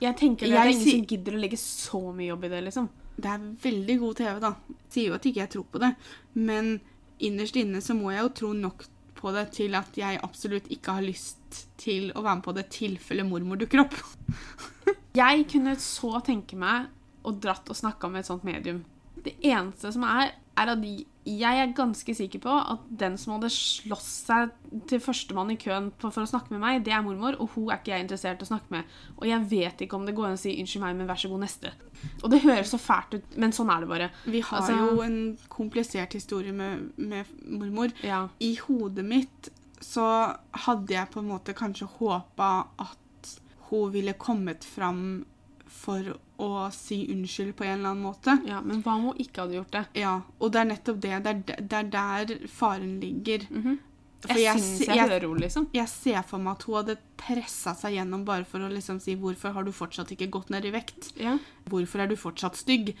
[0.00, 2.48] Jeg tenker det, Jeg det er ingen som gidder å legge så mye jobb i
[2.48, 2.88] det, liksom.
[3.18, 4.54] Det er veldig god TV, da.
[4.90, 5.94] Sier jo at ikke jeg tror på det,
[6.34, 6.80] men
[7.20, 10.92] innerst inne så må jeg jo tro nok på det til at jeg absolutt ikke
[10.96, 13.94] har lyst til å være med på det tilfelle mormor dukker opp.
[15.14, 16.86] Jeg kunne så tenke meg
[17.22, 18.84] å dratt og snakka med et sånt medium.
[19.22, 20.82] Det eneste som er, er at
[21.22, 24.50] jeg er ganske sikker på at den som hadde slåss seg
[24.90, 27.78] til førstemann i køen for å snakke med meg, det er mormor, og hun er
[27.78, 28.90] ikke jeg interessert i å snakke med.
[29.20, 31.30] Og jeg vet ikke om det går an å si 'unnskyld meg, men vær så
[31.30, 31.72] god, neste'.
[32.24, 34.10] Og det høres så fælt ut, men sånn er det bare.
[34.26, 37.92] Vi har Altså- jo en komplisert historie med, med mormor.
[38.02, 38.28] Ja.
[38.40, 44.64] I hodet mitt så hadde jeg på en måte kanskje håpa at hun ville kommet
[44.64, 45.24] fram
[45.66, 48.36] for å si unnskyld på en eller annen måte.
[48.48, 49.84] ja, Men hva om hun ikke hadde gjort det?
[50.02, 51.14] Ja, og det er nettopp det.
[51.24, 53.46] Det er, det er der faren ligger.
[54.22, 55.64] For Jeg, jeg, syns jeg, jeg, hører henne, liksom.
[55.74, 59.16] jeg ser for meg at hun hadde pressa seg gjennom bare for å liksom si
[59.18, 61.38] 'Hvorfor har du fortsatt ikke gått ned i vekt?' Ja.
[61.66, 62.94] 'Hvorfor er du fortsatt stygg?'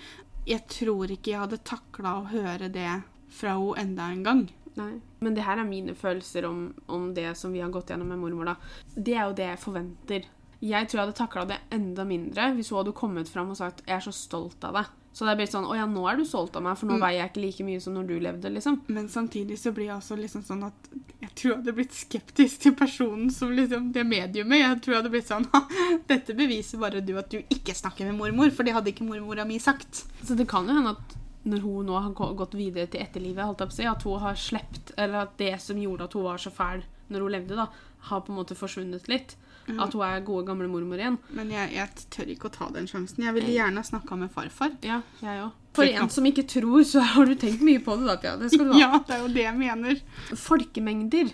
[0.46, 4.42] Jeg tror ikke jeg hadde takla å høre det fra henne enda en gang.
[4.74, 5.00] Nei.
[5.20, 8.18] Men det her er mine følelser om, om det som vi har gått gjennom med
[8.18, 8.44] mormor.
[8.44, 8.56] da.
[8.96, 10.26] Det er jo det jeg forventer.
[10.62, 13.82] Jeg tror jeg hadde takla det enda mindre hvis hun hadde kommet fram og sagt
[13.86, 14.90] 'Jeg er så stolt av deg'.
[15.12, 16.96] Så det er blitt sånn 'Å ja, nå er du stolt av meg, for nå
[17.02, 18.80] veier jeg ikke like mye som når du levde', liksom.
[18.88, 20.88] Men samtidig så blir jeg også liksom sånn at
[21.20, 24.62] jeg tror jeg hadde blitt skeptisk til personen som liksom det mediumet.
[24.62, 25.48] Jeg tror jeg hadde blitt sånn
[26.12, 29.44] Dette beviser bare du at du ikke snakker med mormor, for det hadde ikke mormora
[29.44, 30.06] mi sagt.
[30.22, 33.60] Så det kan jo hende at når hun nå har gått videre til etterlivet, holdt
[33.60, 36.28] jeg på å si, at hun har slept Eller at det som gjorde at hun
[36.28, 37.66] var så fæl når hun levde, da,
[38.08, 39.34] har på en måte forsvunnet litt.
[39.80, 41.16] At hun er gode, gamle mormor igjen.
[41.32, 43.24] Men jeg, jeg tør ikke å ta den sjansen.
[43.24, 44.76] Jeg ville gjerne ha snakka med farfar.
[44.84, 45.58] Ja, jeg også.
[45.72, 48.36] For en som ikke tror, så har du tenkt mye på det, da, Pia.
[48.36, 48.80] Det skal du ha.
[48.82, 50.02] Ja, det er jo det jeg mener.
[50.36, 51.32] Folkemengder.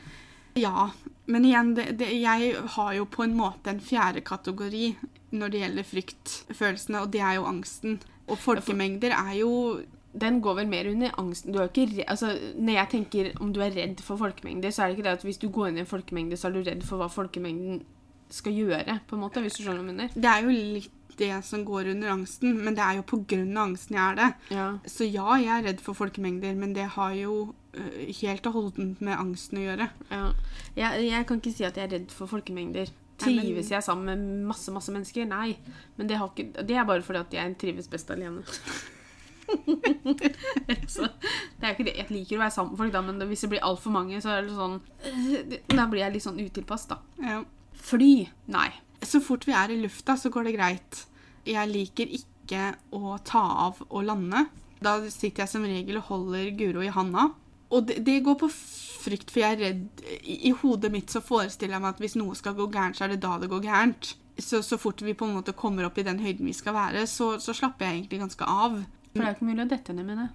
[0.59, 0.91] Ja,
[1.27, 4.93] men igjen, det, det, jeg har jo på en måte en fjerde kategori
[5.37, 7.99] når det gjelder fryktfølelsene, og det er jo angsten.
[8.29, 9.53] Og folkemengder er jo
[10.19, 11.53] Den går vel mer under angsten.
[11.53, 14.83] Du er ikke re altså, når jeg tenker om du er redd for folkemengder, så
[14.83, 16.63] er det ikke det at hvis du går inn i en folkemengde, så er du
[16.65, 17.83] redd for hva folkemengden
[18.35, 20.15] skal gjøre, på en måte, hvis du skjønner hva jeg mener.
[20.15, 23.97] Det er jo litt det som går under angsten, men det er jo av angsten
[23.97, 24.29] jeg er det.
[24.55, 24.67] Ja.
[24.87, 29.01] Så ja, jeg er redd for folkemengder, men det har jo øh, helt og holdent
[29.01, 29.91] med angsten å gjøre.
[30.15, 30.33] ja.
[30.79, 32.93] Jeg, jeg kan ikke si at jeg er redd for folkemengder.
[33.19, 35.27] Trives jeg sammen med masse masse mennesker?
[35.27, 35.57] Nei.
[35.97, 38.45] Men det, har ikke, det er bare fordi at jeg trives best alene.
[40.95, 41.09] så,
[41.59, 41.75] det.
[41.83, 44.37] Jeg liker å være sammen med folk, da, men hvis det blir altfor mange, så
[44.37, 47.01] er det sånn øh, Da blir jeg litt sånn utilpass, da.
[47.25, 47.41] Ja.
[47.81, 48.29] Fly?
[48.53, 48.69] Nei.
[49.03, 51.03] Så fort vi er i lufta, så går det greit.
[51.49, 54.47] Jeg liker ikke å ta av og lande.
[54.83, 57.29] Da sitter jeg som regel og holder Guro i handa.
[57.75, 61.21] Og det, det går på frykt, for jeg er redd I, I hodet mitt så
[61.25, 63.65] forestiller jeg meg at hvis noe skal gå gærent, så er det da det går
[63.67, 64.15] gærent.
[64.39, 67.05] Så, så fort vi på en måte kommer opp i den høyden vi skal være,
[67.11, 68.79] så, så slapper jeg egentlig ganske av.
[69.11, 70.29] For det er jo ikke mulig å dette ned med det.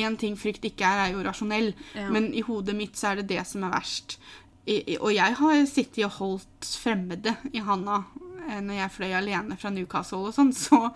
[0.00, 2.06] Én ting frykt ikke er, er jo rasjonell, Ja.
[2.14, 4.16] men i hodet mitt så er det det som er verst.
[5.00, 8.02] Og jeg har sittet og holdt fremmede i handa
[8.48, 10.88] eh, når jeg fløy alene fra Newcastle og sånn, så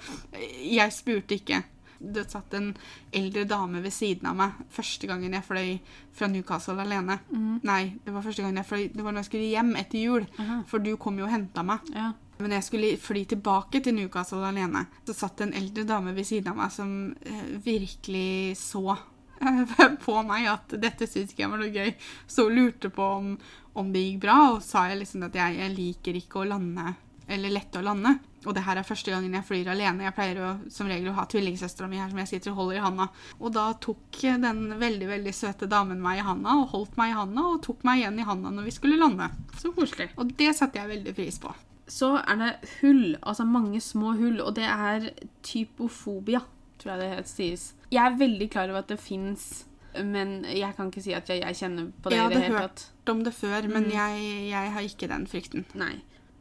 [0.63, 1.63] jeg spurte ikke.
[2.05, 2.73] Det satt en
[3.17, 5.71] eldre dame ved siden av meg første gangen jeg fløy
[6.15, 7.17] fra Newcastle alene.
[7.65, 10.29] Nei, det var første gangen jeg fløy Det var når jeg skulle hjem etter jul.
[10.43, 10.59] Aha.
[10.69, 11.89] For du kom jo og henta meg.
[11.95, 12.13] Ja.
[12.43, 14.87] Men jeg skulle fly tilbake til Newcastle alene.
[15.07, 19.75] Så satt en eldre dame ved siden av meg som eh, virkelig så eh,
[20.07, 21.95] på meg at dette syntes ikke jeg var noe gøy.
[22.27, 23.37] Så lurte på om,
[23.75, 26.95] om det gikk bra, og sa jeg liksom at jeg, jeg liker ikke å lande
[27.27, 28.19] eller lette å lande.
[28.45, 30.05] Og det her er første gangen jeg flyr alene.
[30.05, 32.79] Jeg pleier å, som regel å ha tvillingsøstera mi her som jeg sitter og holder
[32.79, 33.07] i handa.
[33.41, 37.17] Og da tok den veldig veldig søte damen meg i handa og holdt meg i
[37.17, 39.31] handa og tok meg igjen i handa når vi skulle lande.
[39.61, 40.11] Så koselig.
[40.21, 41.55] Og det satte jeg veldig pris på.
[41.89, 45.11] Så er det hull, altså mange små hull, og det er
[45.45, 46.41] typofobia,
[46.81, 47.67] tror jeg det sies.
[47.93, 49.67] Jeg er veldig klar over at det fins,
[50.03, 52.63] men jeg kan ikke si at jeg, jeg kjenner på det Jeg i det hadde
[52.63, 55.67] hørt om det før, men jeg, jeg har ikke den frykten.
[55.79, 55.95] Nei.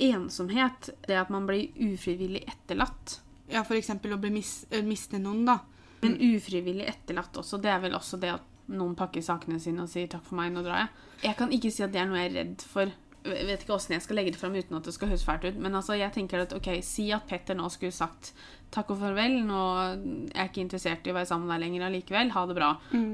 [0.03, 3.19] Ensomhet, det at man blir ufrivillig etterlatt.
[3.51, 5.59] Ja, eksempel å bli mis eh, miste noen, da.
[6.03, 9.91] Men ufrivillig etterlatt også, det er vel også det at noen pakker sakene sine og
[9.91, 10.91] sier takk for meg, nå drar jeg.
[11.27, 12.91] Jeg kan ikke si at det er noe jeg er redd for.
[13.23, 15.59] Vet ikke åssen jeg skal legge det fram uten at det skal høres fælt ut.
[15.63, 18.33] Men altså, jeg tenker at ok, si at Petter nå skulle sagt
[18.73, 21.85] takk og farvel, nå er jeg ikke interessert i å være sammen med deg lenger
[21.87, 22.71] allikevel, ha det bra,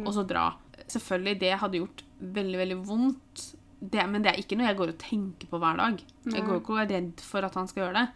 [0.08, 0.46] og så dra.
[0.90, 3.46] Selvfølgelig, det hadde gjort veldig, veldig vondt.
[3.80, 6.02] Det, men det er ikke noe jeg går og tenker på hver dag.
[6.34, 8.08] Jeg går ikke og er redd for at han skal gjøre det.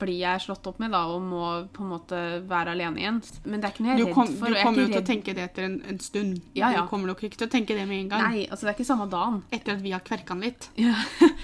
[0.00, 3.20] Blir jeg slått opp med da og må på en måte være alene igjen.
[3.46, 4.52] Men det er ikke noe jeg Du, er redd for.
[4.52, 6.42] du er kommer jo til å tenke det etter en, en stund.
[6.58, 6.82] Ja, ja.
[6.84, 8.26] Du kommer nok ikke til å tenke det med en gang.
[8.28, 9.40] Nei, altså det er ikke samme dagen.
[9.56, 10.70] Etter at vi har kverka den litt.
[10.80, 10.96] Ja.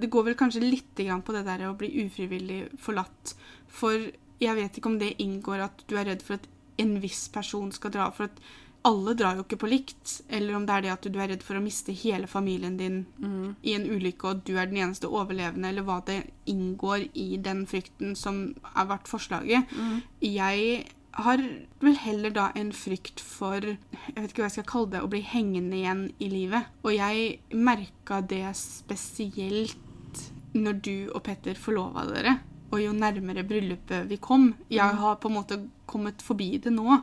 [0.00, 3.34] Det går vel kanskje litt grann på det der å bli ufrivillig forlatt.
[3.68, 3.98] For
[4.40, 6.46] jeg vet ikke om det inngår at du er redd for at
[6.80, 8.06] en viss person skal dra.
[8.14, 8.38] For at
[8.82, 10.22] alle drar jo ikke på likt.
[10.28, 13.02] Eller om det er det at du er redd for å miste hele familien din
[13.62, 17.66] i en ulykke, og du er den eneste overlevende, eller hva det inngår i den
[17.66, 19.68] frykten som har vært forslaget.
[20.20, 21.42] Jeg har
[21.80, 25.10] vel heller da en frykt for Jeg vet ikke hva jeg skal kalle det å
[25.10, 26.70] bli hengende igjen i livet.
[26.84, 29.76] Og jeg merka det spesielt
[30.54, 32.38] når du og Petter forlova dere.
[32.70, 35.58] Og jo nærmere bryllupet vi kom Jeg har på en måte
[35.90, 37.00] kommet forbi det nå.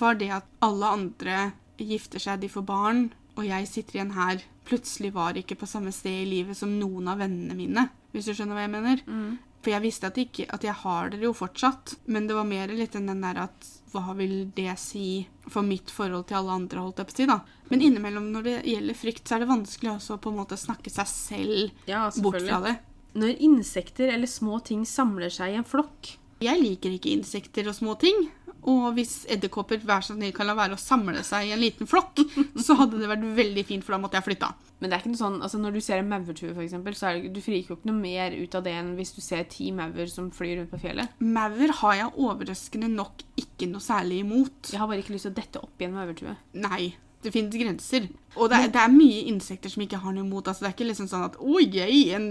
[0.00, 1.38] Var det at alle andre
[1.80, 4.42] gifter seg, de får barn, og jeg sitter igjen her.
[4.66, 7.88] Plutselig var ikke på samme sted i livet som noen av vennene mine.
[8.14, 9.02] Hvis du skjønner hva jeg mener?
[9.62, 12.70] For jeg visste at, ikke, at jeg har dere jo fortsatt, men det var mer
[12.70, 16.82] litt enn den der at hva vil det si for mitt forhold til alle andre,
[16.84, 17.38] holdt jeg på å si, da.
[17.70, 20.58] Men innimellom når det gjelder frykt, så er det vanskelig også å på en måte
[20.60, 22.76] snakke seg selv Ja, bort fra det.
[23.16, 26.12] Når insekter eller små ting samler seg i en flokk
[26.44, 28.26] Jeg liker ikke insekter og små ting.
[28.66, 31.88] Og hvis edderkopper hver så snill kan la være å samle seg i en liten
[31.90, 32.22] flokk,
[32.66, 34.50] så hadde det vært veldig fint, for da måtte jeg flytta.
[34.80, 37.20] Men det er ikke noe sånn, altså når du ser en maurtue, eksempel, så er
[37.20, 39.70] det, du friker jo ikke noe mer ut av det enn hvis du ser ti
[39.76, 41.16] maur som flyr rundt på fjellet.
[41.22, 44.72] Maur har jeg overraskende nok ikke noe særlig imot.
[44.72, 46.36] Jeg har bare ikke lyst til å dette opp i en maurtue.
[46.60, 46.90] Nei,
[47.26, 48.06] det finnes grenser.
[48.36, 50.48] Og det er, det er mye insekter som ikke har noe imot.
[50.48, 52.28] Altså, det er ikke liksom sånn at oi, jeg, en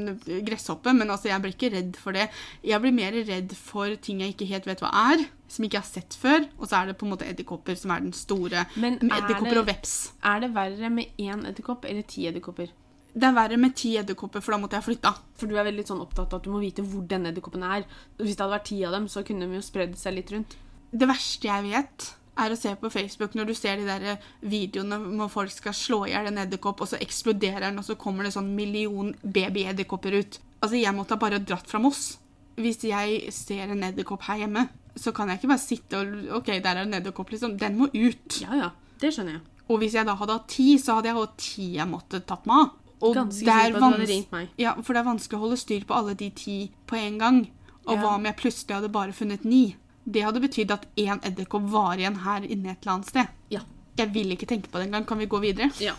[0.47, 2.29] gresshoppe', men altså, jeg blir ikke redd for det.
[2.65, 5.85] Jeg blir mer redd for ting jeg ikke helt vet hva er, som ikke jeg
[5.85, 6.47] har sett før.
[6.59, 8.65] Og så er det på en måte edderkopper som er den store.
[8.79, 9.95] Men er edderkopper og veps.
[10.23, 12.73] Er det verre med én edderkopp eller ti edderkopper?
[13.15, 15.13] Det er verre med ti edderkopper, for da måtte jeg flytta.
[15.39, 17.85] For du er veldig sånn opptatt av at du må vite hvor denne edderkoppen er.
[18.19, 20.57] Hvis det hadde vært ti av dem, så kunne de jo spredd seg litt rundt.
[20.91, 24.97] Det verste jeg vet, er å se på Facebook når du ser de der videoene
[25.19, 28.27] hvor folk skal slå i hjel en edderkopp, og så eksploderer den, og så kommer
[28.27, 30.39] det sånn million babyedderkopper ut.
[30.61, 32.17] Altså, jeg måtte ha bare dratt fra Moss.
[32.59, 36.53] Hvis jeg ser en edderkopp her hjemme, så kan jeg ikke bare sitte og OK,
[36.63, 37.57] der er en edderkopp, liksom.
[37.59, 38.39] Den må ut.
[38.41, 38.69] Ja, ja.
[38.99, 39.43] Det skjønner jeg.
[39.67, 42.45] Og hvis jeg da hadde hatt ti, så hadde jeg hatt ti jeg måtte tatt
[42.47, 42.73] meg av.
[43.05, 44.51] Og Ganske er sikker på at du hadde ringt meg.
[44.61, 47.41] Ja, for det er vanskelig å holde styr på alle de ti på en gang.
[47.85, 48.01] Og Ja.
[48.01, 49.75] hva om jeg plutselig hadde bare funnet ni?
[50.05, 53.31] Det hadde betydd at én edderkopp var igjen her inne et eller annet sted.
[53.53, 53.63] Ja.
[53.97, 55.07] Jeg vil ikke tenke på det engang.
[55.09, 55.71] Kan vi gå videre?
[55.81, 55.95] Ja.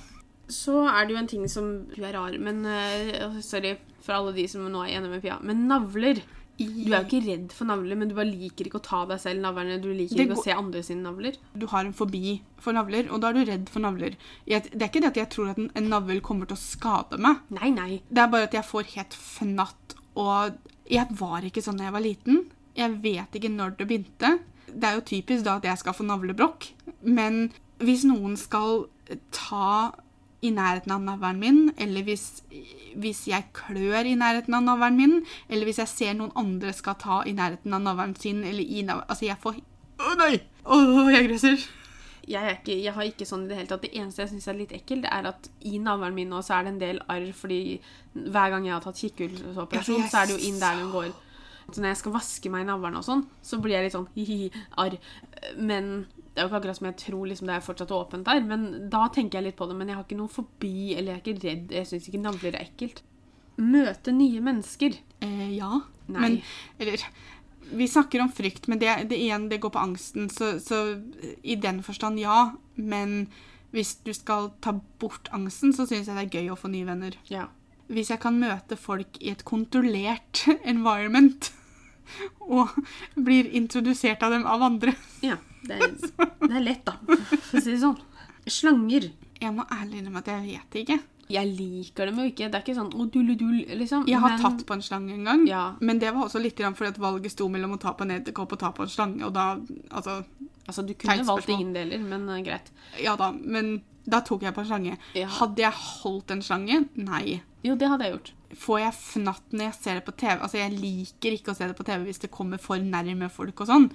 [0.53, 3.75] Så er det jo en ting som Du er rar, men uh, Sorry
[4.07, 5.41] for alle de som nå er enige med Pia.
[5.43, 6.23] Men navler.
[6.57, 9.19] Du er jo ikke redd for navler, men du bare liker ikke å ta deg
[9.21, 9.81] selv navlene.
[9.83, 11.37] Du liker ikke å se andre sine navler.
[11.53, 14.17] Du har en fobi for navler, og da er du redd for navler.
[14.49, 16.63] Jeg, det er ikke det at jeg tror at en, en navl kommer til å
[16.63, 17.43] skade meg.
[17.59, 17.91] Nei, nei.
[18.09, 20.57] Det er bare at jeg får helt fnatt, og
[20.89, 22.45] jeg var ikke sånn da jeg var liten.
[22.77, 24.39] Jeg vet ikke når det begynte.
[24.67, 26.69] Det er jo typisk da at jeg skal få navlebrokk.
[27.03, 27.47] Men
[27.81, 28.87] hvis noen skal
[29.35, 29.93] ta
[30.45, 32.43] i nærheten av navlen min, eller hvis,
[33.01, 35.17] hvis jeg klør i nærheten av navlen min,
[35.49, 38.85] eller hvis jeg ser noen andre skal ta i nærheten av navlen sin, eller i
[38.87, 39.59] navlen Altså, jeg får
[39.97, 40.37] Å nei!
[40.67, 40.79] Å,
[41.15, 41.67] jeg gresser.
[42.29, 43.87] jeg, ikke, jeg har ikke sånn i det hele tatt.
[43.87, 46.67] Det eneste jeg syns er litt ekkelt, er at i navlen min nå så er
[46.67, 47.61] det en del arr, fordi
[48.13, 51.15] hver gang jeg har tatt kikkhullsoperasjon, så er det jo inn der hun går.
[51.73, 54.09] Så når jeg skal vaske meg i navlen og sånn, så blir jeg litt sånn
[54.17, 54.51] hi-hi,
[54.83, 54.99] arr.
[55.59, 58.43] Men det er jo ikke akkurat som jeg tror liksom, det er fortsatt åpent der.
[58.45, 59.77] Men da tenker jeg litt på det.
[59.79, 61.75] Men jeg har ikke noe forbi, eller jeg er ikke redd.
[61.79, 63.03] Jeg syns ikke navler er ekkelt.
[63.57, 64.99] Møte nye mennesker.
[65.25, 65.81] Eh, ja.
[66.13, 66.21] Nei.
[66.21, 66.37] Men
[66.79, 67.07] Eller
[67.67, 70.29] Vi snakker om frykt, men det, det igjen, det går på angsten.
[70.31, 71.01] Så, så
[71.43, 72.53] i den forstand, ja.
[72.77, 73.25] Men
[73.75, 76.87] hvis du skal ta bort angsten, så syns jeg det er gøy å få nye
[76.87, 77.17] venner.
[77.33, 77.49] Ja.
[77.89, 81.53] Hvis jeg kan møte folk i et kontrollert environment
[82.47, 82.71] og
[83.19, 85.37] blir introdusert av dem av andre ja.
[85.67, 85.95] Det, er,
[86.47, 87.97] det er lett, da, for å si det sånn.
[88.47, 89.09] Slanger.
[89.43, 90.99] Jeg må ærlig innrømme at jeg vet ikke.
[91.35, 92.47] Jeg liker dem jo ikke.
[92.53, 94.05] Det er ikke sånn å dulle-dull, liksom.
[94.07, 95.65] Jeg har Men- tatt på en slange en gang, Ja.
[95.81, 98.53] men det var også litt fordi at valget sto mellom å ta på en edderkopp
[98.55, 99.57] og ta på en slange, og da
[99.91, 100.25] Altså,
[100.69, 102.71] Altså, du kunne valgt ingen deler, men eh, greit.
[103.03, 104.97] ja da, men da tok jeg på en slange.
[105.19, 105.29] Ja.
[105.41, 106.81] Hadde jeg holdt en slange?
[106.95, 107.41] Nei.
[107.67, 108.33] Jo, det hadde jeg gjort.
[108.57, 110.35] Får jeg fnatt når jeg ser det på TV?
[110.39, 113.65] Altså, jeg liker ikke å se det på TV hvis det kommer for nærme folk
[113.65, 113.89] og sånn.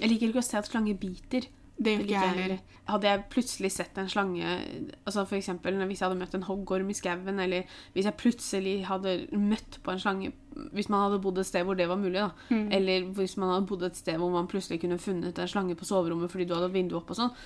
[0.00, 1.48] Jeg liker ikke å se at slanger biter.
[1.80, 2.58] Det gjør ikke jeg heller.
[2.90, 4.48] Hadde jeg plutselig sett en slange
[5.06, 8.74] altså for eksempel hvis jeg hadde møtt en hoggorm i skauen, eller hvis jeg plutselig
[8.88, 10.32] hadde møtt på en slange
[10.74, 12.32] Hvis man hadde bodd et sted hvor det var mulig, da.
[12.50, 12.68] Mm.
[12.74, 15.88] Eller hvis man hadde bodd et sted hvor man plutselig kunne funnet en slange på
[15.88, 17.36] soverommet fordi du hadde vinduet oppe og sånn,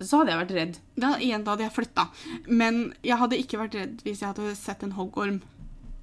[0.00, 0.76] så hadde jeg vært redd.
[0.96, 2.06] Da, igjen, da hadde jeg flytta.
[2.48, 5.40] Men jeg hadde ikke vært redd hvis jeg hadde sett en hoggorm.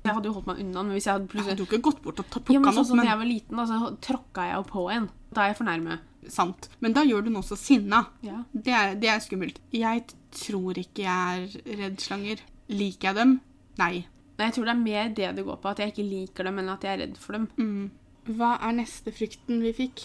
[0.08, 1.50] Jeg hadde jo holdt meg unna, men hvis jeg hadde plutselig...
[1.50, 3.20] Jeg hadde jo ikke gått bort og plukka Ja, men sånn som da men jeg
[3.22, 5.08] var liten, da, så tråkka jeg jo på en.
[5.34, 5.98] Da er jeg for nærme.
[6.32, 6.70] sant.
[6.84, 8.04] Men da gjør du noe så sinna.
[8.26, 8.42] Ja.
[8.54, 9.60] Det er, det er skummelt.
[9.76, 10.06] Jeg
[10.38, 12.44] tror ikke jeg er redd slanger.
[12.72, 13.34] Liker jeg dem?
[13.82, 13.94] Nei.
[14.38, 16.60] Nei, jeg tror det er mer det det går på, at jeg ikke liker dem,
[16.62, 17.48] enn at jeg er redd for dem.
[17.58, 18.34] Mm.
[18.38, 20.04] Hva er neste frykten vi fikk?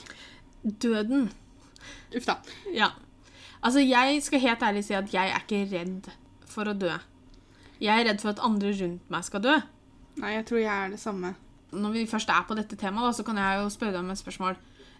[0.62, 1.28] Døden.
[2.16, 2.38] Uff da.
[2.74, 2.92] Ja.
[3.62, 6.08] Altså, jeg skal helt ærlig si at jeg er ikke redd
[6.50, 6.90] for å dø.
[7.82, 9.54] Jeg er redd for at andre rundt meg skal dø.
[10.22, 11.34] Nei, jeg tror jeg er det samme.
[11.72, 14.10] Når vi først er på dette temaet, da, så kan jeg jo spørre deg om
[14.12, 14.56] et spørsmål.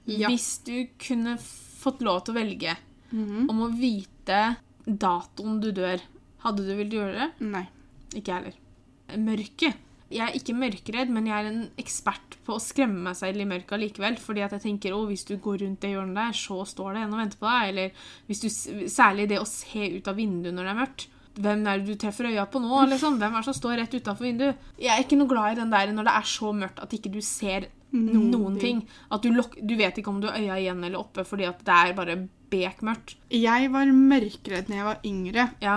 [0.09, 0.29] Ja.
[0.33, 2.77] Hvis du kunne fått lov til å velge
[3.13, 3.51] Mhm.
[3.51, 6.01] om å vite datoen du dør,
[6.43, 7.31] hadde du villet gjøre det?
[7.45, 7.67] Nei.
[8.15, 8.55] Ikke jeg heller.
[9.19, 9.75] Mørket.
[10.13, 13.49] Jeg er ikke mørkredd, men jeg er en ekspert på å skremme meg selv i
[13.49, 14.19] mørket likevel.
[14.21, 17.07] Fordi at jeg tenker å, hvis du går rundt det hjørnet der, så står det
[17.07, 17.73] en og venter på deg.
[17.73, 18.49] Eller hvis du,
[18.93, 21.09] særlig det å se ut av vinduet når det er mørkt.
[21.33, 22.83] Hvem er det du treffer øya på nå?
[22.91, 23.15] liksom?
[23.21, 24.67] Hvem er det som står rett utafor vinduet?
[24.77, 27.13] Jeg er ikke noe glad i den der når det er så mørkt at ikke
[27.15, 28.79] du ser Noen noen ting.
[29.13, 31.75] At du, du vet ikke om du har øya igjen eller oppe fordi at det
[31.77, 32.15] er bare
[32.53, 33.19] bekmørkt.
[33.33, 35.45] Jeg var mørkredd da jeg var yngre.
[35.61, 35.75] Ja.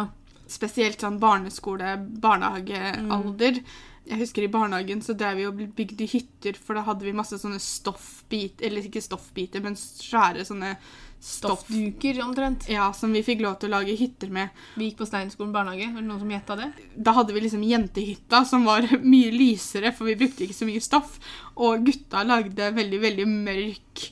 [0.48, 3.60] Spesielt sånn barneskole, barnehagealder.
[4.06, 7.40] Jeg husker i barnehagen så drev vi og bygde hytter, for da hadde vi masse
[7.42, 10.76] sånne stoffbiter Eller ikke stoffbiter, men svære sånne
[11.20, 11.64] stoff...
[11.66, 12.68] Stoffduker omtrent.
[12.70, 14.54] Ja, som vi fikk lov til å lage hytter med.
[14.78, 15.90] Vi gikk på Steinskolen barnehage.
[15.96, 16.70] Var det noen som gjetta det?
[16.94, 20.84] Da hadde vi liksom jentehytta, som var mye lysere, for vi brukte ikke så mye
[20.84, 21.18] stoff.
[21.56, 24.06] Og gutta lagde veldig, veldig mørk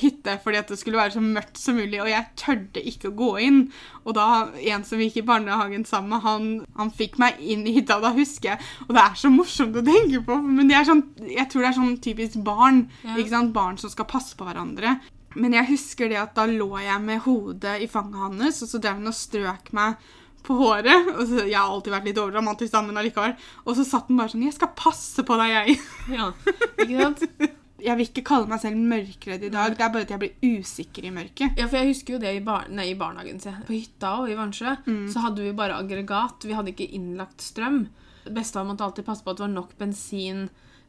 [0.00, 3.16] hytte fordi at det skulle være så mørkt som mulig, og jeg tørde ikke å
[3.16, 3.60] gå inn.
[4.04, 4.26] Og da,
[4.72, 8.12] en som gikk i barnehagen sammen med, han, han fikk meg inn i hytta, da
[8.16, 11.48] husker jeg Og det er så morsomt å tenke på, men det er sånn, jeg
[11.52, 12.86] tror det er sånn typisk barn.
[13.02, 13.16] Ja.
[13.16, 13.54] ikke sant?
[13.56, 14.98] Barn som skal passe på hverandre.
[15.36, 18.80] Men jeg husker det at da lå jeg med hodet i fanget hans, og så
[18.80, 19.98] drev han og strøk meg
[20.46, 21.12] på håret.
[21.16, 23.36] Og så, jeg har alltid vært litt overdramatisk, men allikevel.
[23.66, 25.80] Og så satt han bare sånn 'Jeg skal passe på deg, jeg'.
[26.16, 26.32] Ja,
[26.78, 27.26] ikke sant?
[27.82, 29.74] Jeg vil ikke kalle meg selv mørkredd i dag.
[29.76, 31.58] Det er bare at jeg blir usikker i mørket.
[31.60, 33.40] Ja, for jeg husker jo det i, bar nei, i barnehagen.
[33.42, 33.58] sier.
[33.68, 34.76] På hytta og i Vansjø
[35.12, 36.46] så hadde vi bare aggregat.
[36.48, 37.84] Vi hadde ikke innlagt strøm.
[38.26, 40.46] Bestefar måtte alltid passe på at det var nok bensin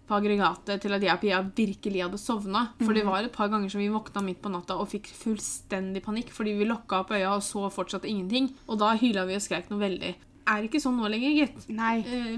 [0.07, 2.63] på aggregatet til at jeg og Pia virkelig hadde sovna.
[2.79, 6.01] For det var et par ganger som vi våkna midt på natta og fikk fullstendig
[6.05, 8.53] panikk fordi vi lokka opp øya og så fortsatt ingenting.
[8.71, 10.13] Og da hyla vi og skreik noe veldig.
[10.47, 11.65] Er ikke sånn nå lenger, gitt.
[11.75, 11.97] Nei.
[12.07, 12.37] Uh,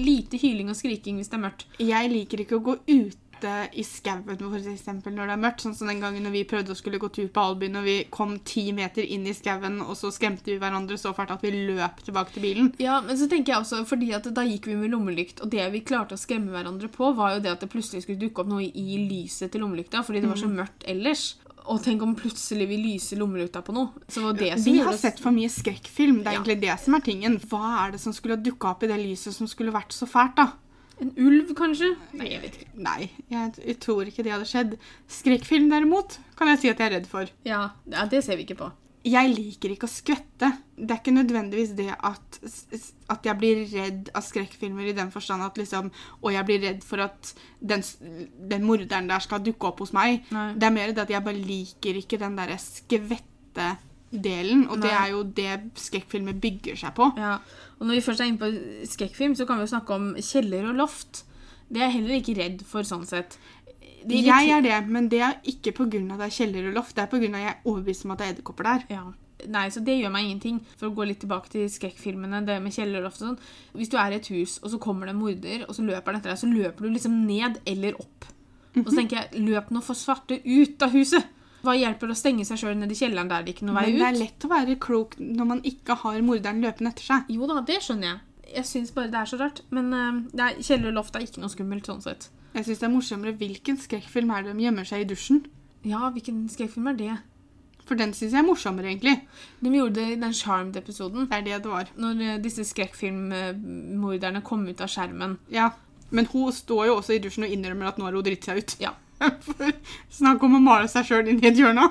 [0.00, 1.66] lite hyling og skriking hvis det er mørkt.
[1.76, 4.24] Jeg liker ikke å gå ute i skauen
[4.70, 5.60] eksempel, når det er mørkt.
[5.64, 8.04] Sånn som den gangen når vi prøvde å skulle gå tur på Albyen, og vi
[8.10, 11.50] kom ti meter inn i skauen, og så skremte vi hverandre så fælt at vi
[11.70, 12.72] løp tilbake til bilen.
[12.78, 15.70] Ja, men så tenker jeg også, fordi at da gikk vi med lommelykt, og det
[15.72, 18.48] vi klarte å skremme hverandre på, var jo det at det plutselig skulle dukke opp
[18.48, 21.36] noe i lyset til lommelykta, fordi det var så mørkt ellers.
[21.70, 23.92] Og tenk om plutselig vi lyser lommelykta på noe.
[24.08, 26.22] Så var det som Vi har sett for mye skrekkfilm.
[26.24, 26.40] Det er Ja.
[26.40, 27.38] egentlig det som er tingen.
[27.38, 30.34] Hva er det som skulle dukka opp i det lyset som skulle vært så fælt,
[30.36, 30.52] da?
[31.00, 31.94] En ulv, kanskje?
[32.18, 32.70] Nei, jeg vet ikke.
[32.84, 34.76] Nei, jeg, jeg tror ikke det hadde skjedd.
[35.20, 37.32] Skrekkfilm, derimot, kan jeg si at jeg er redd for.
[37.48, 38.70] Ja, ja, det ser vi ikke på.
[39.00, 40.50] Jeg liker ikke å skvette.
[40.76, 42.40] Det er ikke nødvendigvis det at,
[43.14, 45.88] at jeg blir redd av skrekkfilmer i den forstand at liksom
[46.20, 47.32] Og jeg blir redd for at
[47.64, 47.80] den,
[48.52, 50.26] den morderen der skal dukke opp hos meg.
[50.36, 50.50] Nei.
[50.52, 52.60] Det er mer det at jeg bare liker ikke den derre
[54.10, 57.10] delen, og det er jo det skrekkfilmer bygger seg på.
[57.18, 57.36] Ja.
[57.78, 58.50] Og når vi først er inne på
[58.90, 61.24] skrekkfilm, så kan vi jo snakke om kjeller og loft.
[61.70, 63.38] Det er jeg heller ikke redd for, sånn sett.
[64.00, 66.00] Det Jeg er det, men det er ikke pga.
[66.16, 66.96] det er kjeller og loft.
[66.96, 67.30] Det er pga.
[67.38, 68.86] jeg er overbevist om at det er edderkopper der.
[68.90, 69.04] Ja.
[69.48, 70.60] Nei, så det gjør meg ingenting.
[70.76, 73.40] For å gå litt tilbake til skrekkfilmene, det med kjeller og loft og sånn.
[73.78, 76.12] Hvis du er i et hus, og så kommer det en morder, og så løper
[76.12, 78.28] han etter deg, så løper du liksom ned eller opp.
[78.76, 81.36] Og så tenker jeg, løp nå for svarte ut av huset!
[81.60, 83.86] Hva hjelper det å stenge seg sjøl ned i kjelleren der det ikke noe vei
[83.88, 83.92] ut.
[83.92, 87.32] Men det er lett å være klok når man ikke har morderen løpende etter seg.
[87.32, 88.20] Jo da, det skjønner jeg.
[88.50, 89.62] Jeg syns bare det er så rart.
[89.70, 92.30] Men uh, kjellerloft er, ikke noe skummelt sånn sett.
[92.56, 95.44] Jeg synes det er morsommere hvilken skrekkfilm er det de gjemmer seg i dusjen.
[95.86, 97.18] Ja, hvilken skrekkfilm er det?
[97.90, 99.16] For den syns jeg er morsommere, egentlig.
[99.58, 101.26] De gjorde det i den Charmed-episoden.
[101.30, 101.88] Det er det det var.
[101.98, 105.38] Når eh, disse skrekkfilmmorderne kom ut av skjermen.
[105.50, 105.72] Ja,
[106.10, 108.58] Men hun står jo også i dusjen og innrømmer at nå har hun dritt seg
[108.58, 108.72] ut.
[108.82, 108.96] Ja.
[109.44, 109.72] For
[110.10, 111.90] Snakk om å male seg sjøl inn i et hjørne.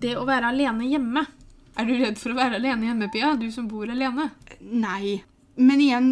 [0.00, 1.26] Det å være alene hjemme
[1.76, 3.34] Er du redd for å være alene hjemme, Pia?
[3.36, 4.30] Du som bor alene.
[4.60, 5.18] Nei.
[5.56, 6.06] Men igjen,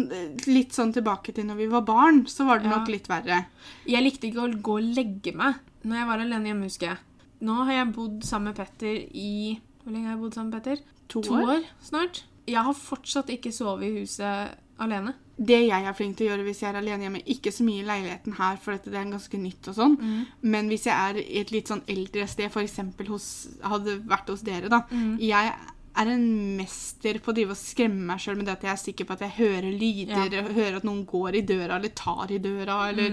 [0.47, 2.77] litt sånn tilbake til når vi var barn, så var det Ja.
[2.77, 3.45] nok litt verre.
[3.87, 6.97] Jeg likte ikke å gå og legge meg når jeg var alene hjemme, husker jeg.
[7.43, 10.63] Nå har jeg bodd sammen med Petter i Hvor lenge har jeg bodd sammen med
[10.63, 10.83] Petter?
[11.09, 11.49] To, To år.
[11.57, 12.21] år snart.
[12.47, 15.13] Jeg har fortsatt ikke sovet i huset alene.
[15.35, 17.81] Det jeg er flink til å gjøre hvis jeg er alene hjemme, ikke så mye
[17.81, 19.95] i leiligheten her, for dette det er ganske nytt og sånn,
[20.41, 22.79] men hvis jeg er i et litt sånn eldre sted, f.eks.
[23.09, 23.29] hos
[23.63, 24.83] Hadde vært hos dere, da.
[25.19, 25.53] Jeg
[25.95, 28.81] er en mester på å drive og skremme meg sjøl med det at jeg er
[28.81, 30.13] sikker på at jeg hører lyder,
[30.53, 33.09] hører at noen går i døra eller tar i døra, eller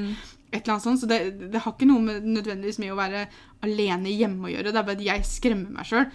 [0.51, 1.01] et eller annet sånt.
[1.01, 1.19] Så det,
[1.53, 3.25] det har ikke noe med, nødvendigvis med å være
[3.67, 4.73] alene hjemme å gjøre.
[4.73, 6.07] Det er bare at jeg skremmer meg sjøl.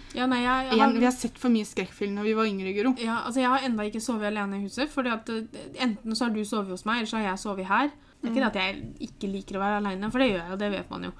[0.76, 2.92] Ja, vi har sett for mye skrekkfilm når vi var yngre, Guro.
[3.00, 4.92] ja, altså jeg har enda ikke sovet alene i huset.
[4.92, 7.70] Fordi at eh, Enten så har du sovet hos meg, eller så har jeg sovet
[7.70, 7.90] her.
[8.16, 10.52] Det er ikke det at jeg ikke liker å være alene, for det gjør jeg
[10.54, 11.12] jo, det vet man jo.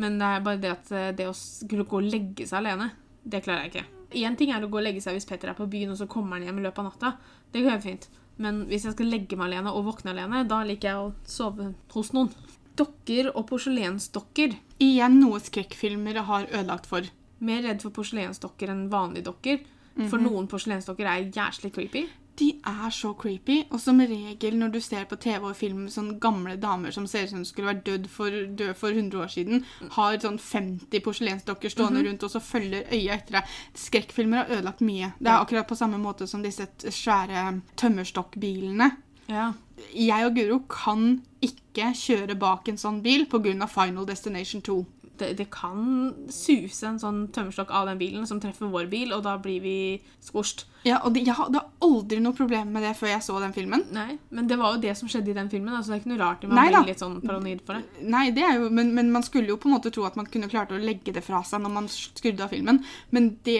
[0.00, 2.90] Men det er bare det at eh, det å skulle gå og legge seg alene,
[3.22, 3.86] det klarer jeg ikke.
[4.24, 6.06] Én ting er å gå og legge seg hvis Petter er på byen, og så
[6.10, 7.40] kommer han hjem i løpet av natta.
[7.52, 8.08] Det går helt fint.
[8.42, 11.68] Men hvis jeg skal legge meg alene og våkne alene, da liker jeg å sove
[11.94, 12.30] hos noen.
[12.76, 14.56] Dokker og porselensdokker.
[14.82, 17.06] Igjen noe skrekkfilmer har ødelagt for.
[17.44, 19.62] Mer redd for porselensdokker enn vanlige dokker.
[20.10, 22.08] For noen porselensdokker er jæslig creepy.
[22.34, 26.16] De er så creepy, og som regel når du ser på TV og film sånne
[26.22, 29.62] gamle damer som ser ut som skulle vært død for, død for 100 år siden,
[29.94, 33.54] har sånn 50 porselensdokker stående rundt og så følger øya etter deg.
[33.84, 35.12] Skrekkfilmer har ødelagt mye.
[35.20, 38.90] Det er akkurat på samme måte som disse svære tømmerstokkbilene.
[39.30, 39.52] Ja.
[39.94, 43.66] Jeg og Guro kan ikke kjøre bak en sånn bil pga.
[43.70, 44.76] Final Destination 2.
[45.18, 49.22] det, det kan suse en sånn tømmerstokk av den bilen som treffer vår bil, og
[49.26, 49.76] da blir vi
[50.22, 50.66] skorst.
[50.84, 53.86] Ja, og det, Jeg hadde aldri noe problem med det før jeg så den filmen.
[53.94, 56.10] Nei, men det var jo det som skjedde i den filmen, altså det er ikke
[56.12, 56.82] noe rart man Nei da.
[56.82, 58.02] blir litt sånn paranoid for det.
[58.12, 60.28] Nei, det er jo, men, men man skulle jo på en måte tro at man
[60.28, 62.82] kunne klart å legge det fra seg når man skrudde av filmen.
[63.16, 63.56] Men det,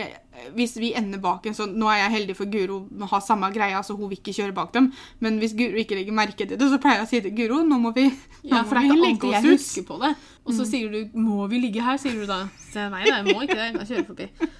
[0.59, 3.81] hvis vi ender bak en sånn Nå er jeg heldig for Guro har samme greia,
[3.87, 4.91] så hun vil ikke kjøre bak dem.
[5.25, 7.63] Men hvis Guro ikke legger merke til det, så pleier jeg å si til Guro
[7.65, 8.11] nå må vi,
[8.45, 9.65] nå Ja, for må vi legge alltid jeg oss ut.
[9.65, 10.13] husker på det.
[10.45, 12.43] Og så sier du 'må vi ligge her', sier du da.
[12.69, 14.51] Så nei, nei, jeg må ikke det, jeg kjører kjøre forbi.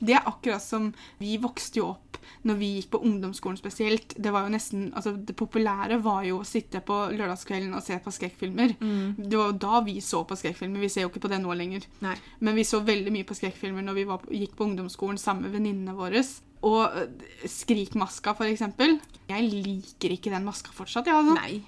[0.00, 4.14] Det er akkurat som vi vokste jo opp når vi gikk på ungdomsskolen spesielt.
[4.16, 7.98] Det var jo nesten, altså det populære var jo å sitte på lørdagskvelden og se
[8.00, 8.76] på skrekkfilmer.
[9.16, 10.80] Det var jo da vi så på skrekkfilmer.
[10.84, 11.84] Vi ser jo ikke på det nå lenger.
[12.04, 12.16] Nei.
[12.40, 15.58] Men vi så veldig mye på skrekkfilmer når vi var, gikk på ungdomsskolen sammen med
[15.58, 16.22] venninnene våre.
[16.66, 18.98] Og øh, Skrikmaska, for eksempel.
[19.30, 21.08] Jeg liker ikke den maska fortsatt.
[21.08, 21.36] Ja, altså.
[21.38, 21.62] Nei.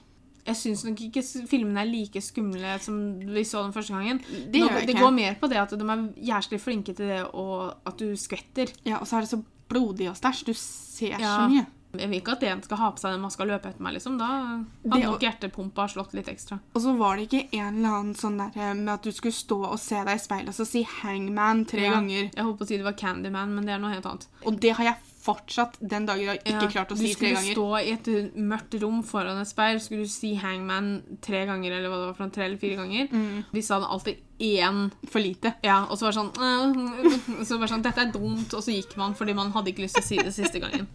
[0.47, 4.19] Jeg syns nok ikke filmene er like skumle som vi så den første gangen.
[4.51, 7.77] Det Nå, det går mer på det at de er jævlig flinke til det og
[7.87, 8.73] at du skvetter.
[8.85, 10.45] Ja, og så er det så blodig og stæsj.
[10.45, 11.37] Du ser Ja.
[11.37, 11.67] så mye.
[11.95, 13.93] Jeg vil ikke at en skal ha på seg den maska og løpe etter meg,
[13.99, 14.15] liksom.
[14.19, 16.59] Da hadde det, nok hjertepumpa slått litt ekstra.
[16.75, 19.37] Og så var det ikke en eller annen sånn der eh, med at du skulle
[19.37, 21.93] stå og se deg i speilet og så si 'hangman' tre Ja.
[21.93, 22.31] ganger.
[22.35, 24.27] Jeg holdt på å si det var Candyman, men det er noe helt annet.
[24.47, 27.31] Og det har jeg fortsatt den dag i dag ikke Ja, klart å si tre
[27.33, 27.55] ganger.
[27.55, 30.91] Du skulle stå i et mørkt rom foran et speil, skulle du si Hangman
[31.23, 33.09] tre ganger, eller hva det var for noe, tre eller fire ganger.
[33.13, 33.45] Mm.
[33.55, 35.55] Vi sa det alltid én, For lite.
[35.63, 38.75] ja, og så var det sånn Så var det sånn, dette er dumt, og så
[38.75, 40.89] gikk man fordi man hadde ikke lyst til å si det siste gangen.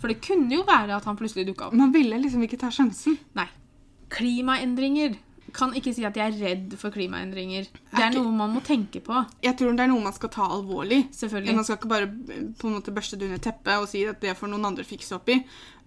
[0.00, 1.74] For det kunne jo være at han plutselig dukka opp.
[1.76, 3.18] Man ville liksom ikke ta sjansen.
[3.36, 3.48] Nei.
[4.14, 5.18] Klimaendringer.
[5.56, 7.66] Kan ikke si at jeg er redd for klimaendringer.
[7.90, 9.24] Det er noe man må tenke på.
[9.44, 11.02] Jeg tror det er noe man skal ta alvorlig.
[11.16, 11.56] Selvfølgelig.
[11.58, 14.20] Man skal ikke bare eh, på en måte børste det under teppet og si at
[14.22, 15.40] det får noen andre fikse opp i.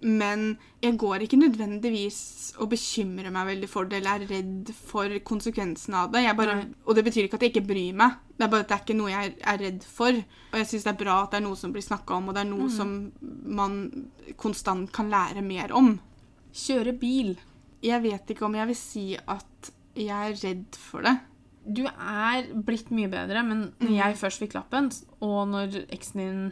[0.04, 2.20] Men jeg går ikke nødvendigvis
[2.59, 6.26] og bekymrer meg veldig for det, eller er redd for konsekvensene av det.
[6.26, 8.18] Jeg bare, og det betyr ikke at jeg ikke bryr meg.
[8.36, 10.20] Det er bare at det er ikke noe jeg er redd for.
[10.51, 12.36] Og jeg syns det er bra at det er noe som blir snakka om, og
[12.36, 12.93] det er noe som
[13.61, 13.80] man
[14.41, 15.95] konstant kan lære mer om.
[16.53, 17.36] Kjøre bil.
[17.84, 19.47] Jeg vet ikke om jeg vil si at
[19.95, 21.19] jeg er redd for det.
[21.63, 23.95] Du er blitt mye bedre, men når Mm.
[23.95, 24.91] jeg først fikk lappen,
[25.21, 26.51] og når eksen din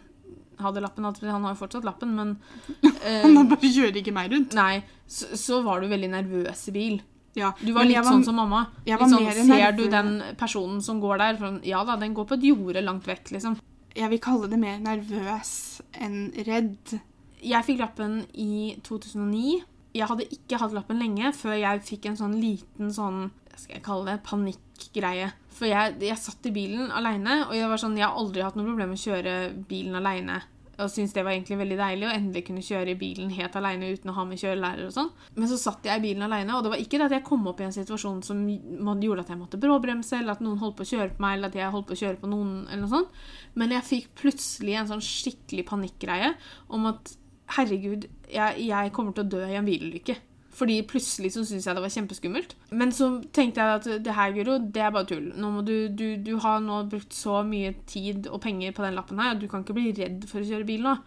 [0.62, 2.38] hadde lappen Han har jo fortsatt lappen, men
[3.04, 4.54] eh, Han bare kjører ikke meg rundt.
[4.54, 7.02] Nei, så, så var du veldig nervøs i bil.
[7.36, 8.68] Ja, Du var litt var- sånn som mamma.
[8.86, 11.38] jeg var sånn, ser du den personen som går der?
[11.38, 13.58] For, ja da, den går på et jorde langt vekk, liksom.
[13.96, 17.00] Jeg vil kalle det mer nervøs enn redd.
[17.42, 19.64] Jeg fikk lappen i 2009.
[19.96, 23.76] Jeg hadde ikke hatt lappen lenge før jeg fikk en sånn liten sånn hva skal
[23.76, 25.28] jeg kalle det, panikkgreie.
[25.52, 28.56] For jeg, jeg satt i bilen aleine, og jeg var sånn, jeg har aldri hatt
[28.56, 29.36] noe problem med å kjøre
[29.68, 30.40] bilen aleine.
[30.82, 33.92] Og syntes det var egentlig veldig deilig å endelig kunne kjøre i bilen helt aleine
[33.92, 35.12] uten å ha med kjørelærer og sånn.
[35.36, 37.46] Men så satt jeg i bilen aleine, og det var ikke det at jeg kom
[37.52, 40.88] opp i en situasjon som gjorde at jeg måtte bråbremse, eller at noen holdt på
[40.88, 42.94] å kjøre på meg, eller at jeg holdt på å kjøre på noen, eller noe
[42.96, 43.24] sånt.
[43.60, 46.34] Men jeg fikk plutselig en sånn skikkelig panikkgreie
[46.74, 47.14] om at
[47.58, 50.18] herregud, jeg, jeg kommer til å dø i en bilulykke.
[50.52, 52.56] Fordi plutselig så syntes jeg det var kjempeskummelt.
[52.76, 55.30] Men så tenkte jeg at det her, Guro, det er bare tull.
[55.40, 58.98] Nå må du, du, du har nå brukt så mye tid og penger på den
[59.00, 60.98] lappen her, at du kan ikke bli redd for å kjøre bil nå.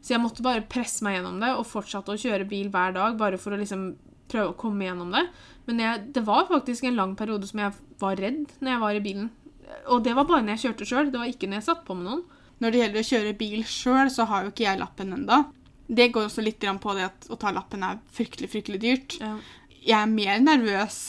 [0.00, 3.16] Så jeg måtte bare presse meg gjennom det, og fortsatte å kjøre bil hver dag,
[3.20, 3.94] bare for å liksom
[4.30, 5.24] prøve å komme gjennom det.
[5.68, 8.96] Men jeg, det var faktisk en lang periode som jeg var redd når jeg var
[8.98, 9.30] i bilen.
[9.92, 11.96] Og det var bare når jeg kjørte sjøl, det var ikke når jeg satt på
[11.96, 12.22] med noen.
[12.60, 15.40] Når det gjelder å kjøre bil sjøl, så har jo ikke jeg lappen ennå.
[15.90, 19.18] Det går også litt på det at å ta lappen er fryktelig, fryktelig dyrt.
[19.20, 19.34] Ja.
[19.80, 21.00] Jeg er mer nervøs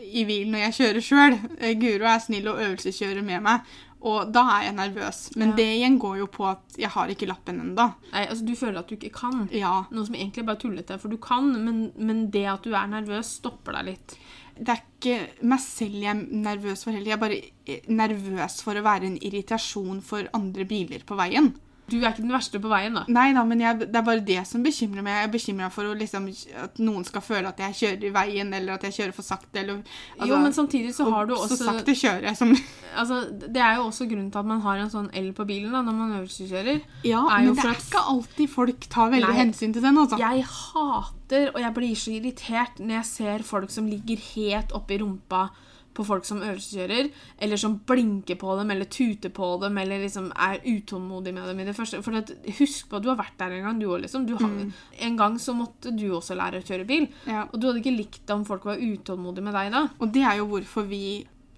[0.00, 1.38] i bilen når jeg kjører sjøl.
[1.82, 3.60] Guro er snill og øvelseskjører med meg,
[4.00, 5.18] og da er jeg nervøs.
[5.36, 5.56] Men Ja.
[5.56, 7.94] det igjen går jo på at jeg har ikke lappen ennå.
[8.12, 9.48] Altså Du føler at du ikke kan.
[9.52, 9.84] Ja.
[9.90, 12.86] Noe som egentlig bare er tullete, for du kan, men, men det at du er
[12.88, 14.16] nervøs, stopper deg litt.
[14.60, 17.06] Det er ikke meg selv jeg er nervøs for heller.
[17.12, 21.52] Jeg er bare eh, nervøs for å være en irritasjon for andre biler på veien.
[21.90, 23.02] Du er ikke den verste på veien, da.
[23.10, 25.16] Nei da, men jeg, det er bare det som bekymrer meg.
[25.18, 26.28] Jeg er bekymra for liksom,
[26.64, 29.60] at noen skal føle at jeg kjører i veien, eller at jeg kjører for sakte.
[29.64, 29.80] Eller,
[30.16, 32.52] altså, jo, men samtidig så har du også Så sakte kjører jeg som
[33.00, 35.72] altså, Det er jo også grunnen til at man har en sånn L på bilen
[35.74, 36.80] da, når man øvelseskjører.
[37.08, 39.38] Ja, men det er at- ikke alltid folk tar veldig Nei.
[39.42, 40.18] hensyn til den, altså.
[40.20, 44.98] Jeg hater, og jeg blir så irritert når jeg ser folk som ligger helt oppi
[45.02, 45.48] rumpa
[45.94, 47.08] på folk som øvelseskjører,
[47.42, 51.60] eller som blinker på dem, eller tuter på dem, eller liksom er utålmodig med dem
[51.60, 52.02] i det første.
[52.06, 52.30] For at,
[52.60, 54.28] husk på at du har vært der en gang, du òg, liksom.
[54.28, 54.54] Du har,
[55.00, 57.08] En gang så måtte du også lære å kjøre bil.
[57.26, 57.48] Ja.
[57.50, 59.84] Og du hadde ikke likt det om folk var utålmodige med deg da.
[59.98, 61.04] Og det er jo hvorfor vi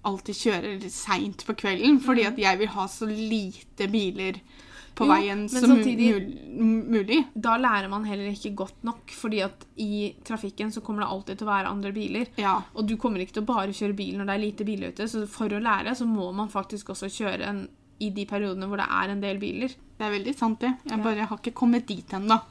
[0.03, 1.99] alltid kjører seint på kvelden.
[2.03, 4.41] Fordi at jeg vil ha så lite biler
[4.95, 5.05] på.
[5.05, 6.49] Jo, veien som samtidig-
[6.89, 7.19] mulig.
[7.35, 11.37] Da lærer man heller ikke godt nok, fordi at i trafikken så kommer det alltid
[11.39, 12.27] til å være andre biler.
[12.37, 12.61] Ja.
[12.75, 15.07] Og du kommer ikke til å bare kjøre bil når det er lite biler ute,
[15.09, 17.67] så for å lære så må man faktisk også kjøre en,
[17.99, 19.69] i de periodene hvor det er en del biler.
[19.97, 20.73] Det er veldig sant, det.
[20.85, 21.03] Jeg Ja.
[21.03, 22.41] bare har ikke kommet dit ennå.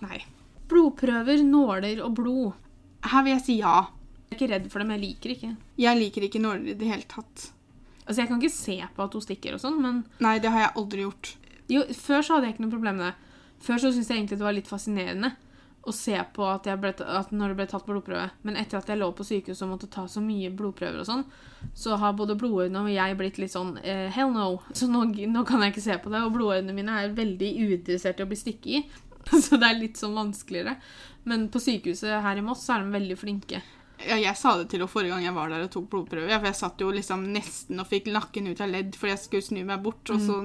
[0.69, 2.53] Blodprøver, nåler og blod.
[3.05, 3.87] Her vil jeg si ja.
[4.31, 5.57] Jeg er ikke redd for det, men jeg liker ikke.
[5.83, 7.51] Jeg liker ikke nåler i det hele tatt.
[8.07, 10.61] Altså, Jeg kan ikke se på at hun stikker og sånn, men Nei, det har
[10.61, 11.35] jeg aldri gjort.
[11.73, 13.39] Jo, før så hadde jeg ikke noe problem med det.
[13.63, 15.33] Før så syntes jeg egentlig det var litt fascinerende
[15.83, 18.29] å se på at, ble, at når det ble tatt blodprøve.
[18.47, 21.25] Men etter at jeg lå på sykehus og måtte ta så mye blodprøver og sånn,
[21.75, 24.61] så har både blodårene og jeg blitt litt sånn eh, hell no.
[24.79, 28.23] Så nå, nå kan jeg ikke se på det, og blodårene mine er veldig uinteressert
[28.23, 28.85] i å bli stikket i.
[29.43, 30.77] Så det er litt sånn vanskeligere.
[31.27, 33.63] Men på sykehuset her i Moss så er de veldig flinke.
[34.09, 36.31] Ja, jeg sa det til henne forrige gang jeg var der og tok blodprøve.
[36.31, 39.47] For jeg satt jo liksom nesten og fikk nakken ut av ledd fordi jeg skulle
[39.47, 40.13] snu meg bort.
[40.13, 40.39] Og så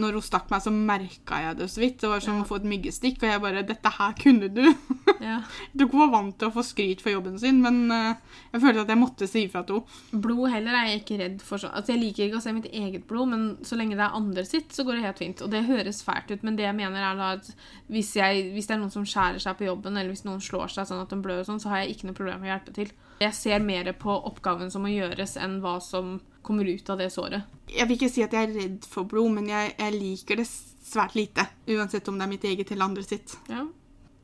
[0.00, 2.00] når hun stakk meg, så merka jeg det så vidt.
[2.02, 3.22] Det var som å få et myggestikk.
[3.22, 4.64] Og jeg bare Dette her kunne du.
[5.20, 5.42] Ja.
[5.76, 8.16] Du var vant til å få skryt for jobben sin, men uh,
[8.54, 10.22] jeg følte at jeg måtte si ifra til henne.
[10.24, 11.60] Blod heller er jeg ikke redd for.
[11.60, 11.68] Så.
[11.68, 14.46] Altså, jeg liker ikke å se mitt eget blod, men så lenge det er andre
[14.48, 15.42] sitt, så går det helt fint.
[15.44, 17.50] Og det høres fælt ut, men det jeg mener er da at
[17.92, 20.72] hvis, jeg, hvis det er noen som skjærer seg på jobben, eller hvis noen slår
[20.72, 22.52] seg sånn at de blør og sånn, så har jeg ikke noe problem med å
[22.54, 22.79] hjelpe til.
[23.20, 27.10] Jeg ser mer på oppgaven som må gjøres, enn hva som kommer ut av det
[27.12, 27.44] såret.
[27.68, 30.46] Jeg vil ikke si at jeg er redd for blod, men jeg, jeg liker det
[30.48, 31.44] svært lite.
[31.68, 33.36] Uansett om det er mitt eget eller andre sitt.
[33.50, 33.66] Ja.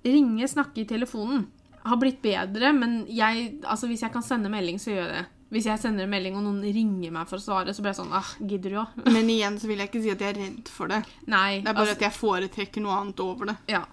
[0.07, 1.47] Ringe, snakke i telefonen.
[1.87, 5.25] Har blitt bedre, men jeg, altså hvis jeg kan sende melding, så gjør jeg det.
[5.55, 8.01] Hvis jeg sender en melding og noen ringer meg for å svare, så blir jeg
[8.01, 8.97] sånn ah, gidder du òg?
[9.15, 11.05] Men igjen så vil jeg ikke si at jeg er redd for det.
[11.31, 11.61] Nei.
[11.61, 13.57] Det er bare altså- at jeg foretrekker noe annet over det.
[13.71, 13.85] Ja.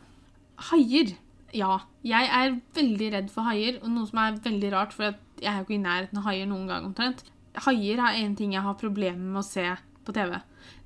[0.72, 1.14] Haier.
[1.54, 1.78] Ja.
[2.04, 5.60] Jeg er veldig redd for haier, og noe som er veldig rart, for jeg er
[5.62, 7.24] jo ikke i nærheten av haier noen gang omtrent.
[7.68, 9.68] Haier er en ting jeg har problemer med å se
[10.04, 10.40] på TV.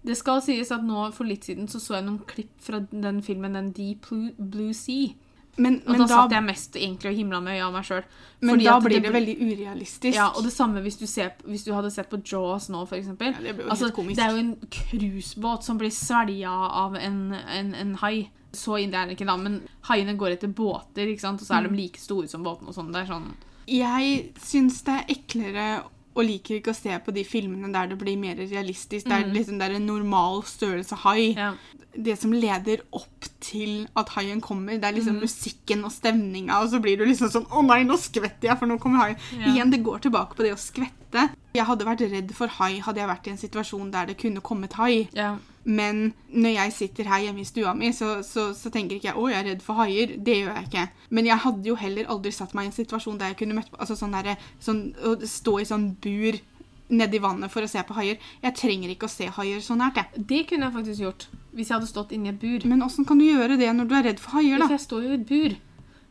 [0.07, 3.21] Det skal sies at nå for litt siden så, så jeg noen klipp fra den
[3.25, 5.15] filmen Den Deep Blue, Blue Sea.
[5.57, 8.03] Men, Og da, da, satt jeg mest egentlig og himla med øya av meg sjøl.
[8.45, 10.15] men da blir det veldig urealistisk.
[10.15, 13.33] Ja, og det samme hvis du, ser, hvis du hadde sett på Jaws nå, eksempel.
[13.33, 16.51] Ja, det altså, det er jo en cruisebåt som blir svelga
[16.85, 18.29] av en, en, en hai.
[18.53, 21.41] Så ille er det ikke, da, men haiene går etter båter, ikke sant?
[21.41, 21.73] og så er Mm.
[21.75, 22.69] de like store som båtene.
[22.69, 22.91] og sånn.
[22.93, 23.33] Det er sånn
[23.67, 25.83] Jeg syns det er eklere
[26.17, 29.05] og liker ikke å se på de filmene der det blir mer realistisk.
[29.07, 31.33] Der det liksom det er en normal størrelse hai.
[31.37, 31.51] Ja.
[31.97, 36.69] Det som leder opp til at haien kommer, det er liksom musikken og stemninga, og
[36.73, 39.21] så blir du liksom sånn Å nei, nå skvetter jeg, for nå kommer haien.
[39.37, 39.53] Ja.
[39.53, 41.29] Igjen, det går tilbake på det å skvette.
[41.57, 44.43] Jeg hadde vært redd for hai hadde jeg vært i en situasjon der det kunne
[44.45, 45.07] kommet hai.
[45.13, 45.37] ja.
[45.67, 49.17] Men når jeg sitter her hjemme i stua mi, så, så, så tenker ikke jeg
[49.19, 50.13] 'Å, jeg er redd for haier'.
[50.23, 50.85] Det gjør jeg ikke.
[51.09, 53.73] Men jeg hadde jo heller aldri satt meg i en situasjon der jeg kunne møtt
[53.75, 56.39] altså sånn derre sånn, Å stå i sånn bur
[56.87, 58.17] nedi vannet for å se på haier.
[58.43, 60.25] Jeg trenger ikke å se haier så nært, jeg.
[60.31, 62.63] Det kunne jeg faktisk gjort hvis jeg hadde stått inni et bur.
[62.69, 64.85] Men åssen kan du gjøre det når du er redd for haier, For Hvis jeg
[64.87, 65.57] står jo i et bur.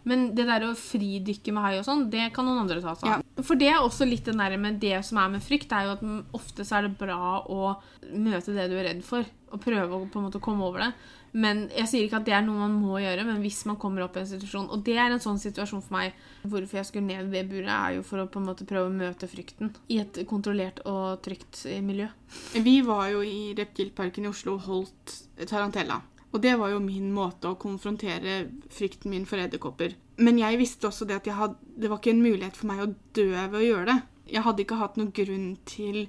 [0.07, 3.11] Men det der å fridykke med hai og sånn, det kan noen andre ta seg
[3.11, 3.25] av.
[3.25, 3.45] Ja.
[3.47, 5.97] For det er også litt den der med det som er med frykt, er jo
[5.97, 7.75] at ofte så er det bra å
[8.15, 10.93] møte det du er redd for, og prøve å på en måte komme over det.
[11.37, 14.07] Men Jeg sier ikke at det er noe man må gjøre, men hvis man kommer
[14.07, 16.15] opp i en situasjon Og det er en sånn situasjon for meg.
[16.47, 18.89] Hvorfor jeg skulle ned i det buret, er jo for å på en måte prøve
[18.89, 22.09] å møte frykten i et kontrollert og trygt miljø.
[22.55, 26.01] Vi var jo i Reptilparken i Oslo og holdt tarantella.
[26.37, 28.43] Og det var jo min måte å konfrontere
[28.77, 29.95] frykten min for edderkopper.
[30.21, 32.91] Men jeg visste også det at hadde, det var ikke en mulighet for meg å
[33.17, 33.97] dø ved å gjøre det.
[34.35, 36.03] Jeg hadde ikke hatt noen grunn til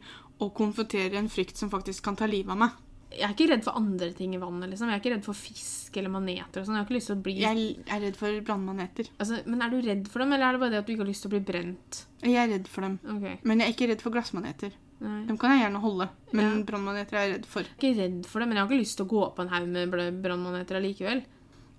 [0.43, 2.75] å konfrontere en frykt som faktisk kan ta livet av meg.
[3.18, 4.70] Jeg er ikke redd for andre ting i vannet.
[4.70, 4.89] liksom.
[4.91, 6.61] Jeg er ikke redd for fisk eller maneter.
[6.61, 6.76] og sånn.
[6.78, 7.34] Jeg har ikke lyst til å bli...
[7.41, 9.09] Jeg er redd for brannmaneter.
[9.18, 11.03] Altså, men er du redd for dem, eller er det bare det at du ikke
[11.05, 12.01] har lyst til å bli brent?
[12.22, 12.99] Jeg er redd for dem.
[13.15, 14.78] Ok, Men jeg er ikke redd for glassmaneter.
[15.01, 15.26] nei.
[15.28, 16.63] Dem kan jeg gjerne holde, men Ja.
[16.72, 17.61] brannmaneter er jeg redd for.
[17.61, 19.41] Jeg er ikke redd for det, men jeg har ikke lyst til å gå på
[19.41, 21.24] en haug med brannmaneter allikevel.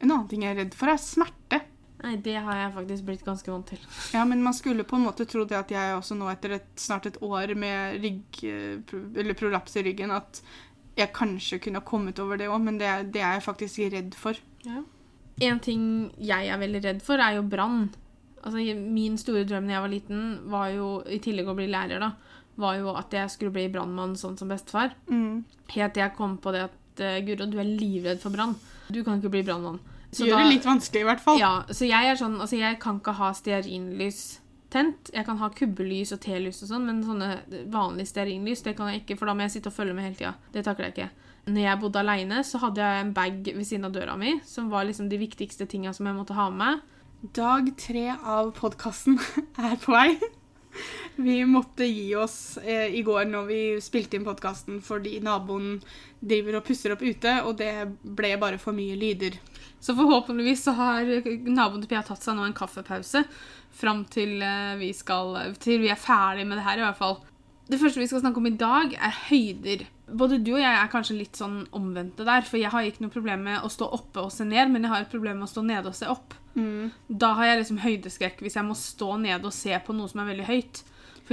[0.01, 1.63] En annen ting jeg er redd for, er smerte.
[2.01, 3.79] Nei, det har jeg faktisk blitt ganske vant til.
[4.15, 6.69] Ja, men man skulle på en måte tro det at jeg også nå etter et,
[6.79, 8.79] snart et år med rygg, eh,
[9.19, 10.41] eller prolaps i ryggen, at
[11.03, 14.15] jeg kanskje kunne ha kommet over det òg, men det, det er jeg faktisk redd
[14.19, 14.39] for.
[15.41, 15.83] En ting
[16.19, 17.89] jeg er veldig redd for, er jo brann.
[18.43, 22.03] Altså, min store drøm da jeg var liten, var jo, i tillegg å bli lærer,
[22.03, 22.13] da,
[22.59, 24.97] var jo at jeg skulle bli brannmann sånn som bestefar.
[25.11, 25.45] Mm.
[25.75, 28.57] Helt til jeg kom på det at uh, Guro, du er livredd for brann.
[28.91, 29.79] Du kan ikke bli brannmann.
[30.11, 31.39] Så Gjør da- det litt vanskelig, i hvert fall.
[31.39, 34.41] Ja, så jeg er sånn, altså jeg kan ikke ha stearinlys
[34.73, 35.11] tent.
[35.15, 37.31] Jeg kan ha kubbelys og telys og sånn, men sånne
[37.73, 40.19] vanlige stearinlys, det kan jeg ikke, for da må jeg sitte og følge med hele
[40.21, 40.35] tida.
[40.55, 41.11] Det takler jeg ikke.
[41.49, 44.69] Når jeg bodde aleine, så hadde jeg en bag ved siden av døra mi, som
[44.73, 46.97] var liksom de viktigste tinga som jeg måtte ha med meg.
[47.35, 49.17] Dag tre av podkasten
[49.71, 50.13] er på vei.
[51.17, 55.81] Vi måtte gi oss eh, i går når vi spilte inn podkasten fordi naboen
[56.21, 59.41] driver og pusser opp ute, og det ble bare for mye lyder.
[59.81, 61.11] Så forhåpentligvis så har
[61.49, 63.25] naboen til Pia tatt seg nå en kaffepause
[63.79, 67.21] fram til eh, vi, skal, til vi er ferdig med det her, i hvert fall.
[67.69, 69.85] Det første vi skal snakke om i dag, er høyder.
[70.09, 73.13] Både du og jeg er kanskje litt sånn omvendte der, for jeg har ikke noe
[73.13, 75.53] problem med å stå oppe og se ned, men jeg har et problem med å
[75.53, 76.37] stå nede og se opp.
[77.09, 80.25] Da har jeg liksom høydeskrekk hvis jeg må stå nede og se på noe som
[80.25, 80.81] er veldig høyt.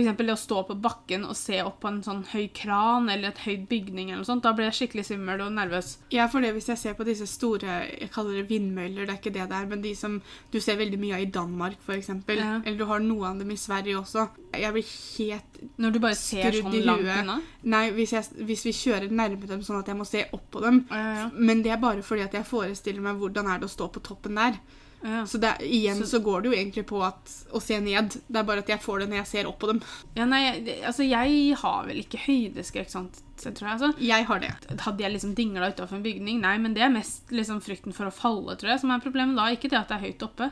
[0.04, 3.30] Eksempel det å stå på bakken og se opp på en sånn høy kran eller
[3.32, 4.10] et høyt bygning.
[4.10, 4.44] eller noe sånt.
[4.44, 5.98] Da blir jeg skikkelig svimmel og nervøs.
[6.12, 9.22] Ja, for det hvis jeg ser på disse store jeg kaller det vindmøller, det er
[9.22, 10.22] ikke det det er, men de som
[10.52, 12.12] du ser veldig mye av i Danmark, f.eks.
[12.36, 12.62] Ja.
[12.64, 14.28] Eller du har noe av dem i Sverige også.
[14.56, 14.88] Jeg blir
[15.18, 17.40] helt Når du bare ser sånn langt unna.
[17.64, 20.64] Nei, hvis, jeg, hvis vi kjører nærme dem sånn at jeg må se opp på
[20.64, 20.86] dem.
[20.92, 23.76] Ja, ja, Men det er bare fordi at jeg forestiller meg hvordan er det å
[23.76, 24.60] stå på toppen der.
[25.04, 25.26] Ja.
[25.26, 28.10] Så det, igjen Så- så, går det jo egentlig på at, å se ned.
[28.28, 29.82] Det er bare at jeg får det når jeg ser opp på dem.
[30.16, 30.42] ja nei,
[30.84, 33.80] altså jeg har vel ikke høydeskrekk sånn, så tror jeg.
[33.80, 33.94] altså.
[34.02, 34.54] Jeg har det.
[34.80, 36.42] Hadde jeg liksom dingla utafor en bygning?
[36.42, 39.36] Nei, men det er mest liksom frykten for å falle, tror jeg, som er problemet
[39.36, 39.50] da.
[39.54, 40.52] Ikke det at det er høyt oppe.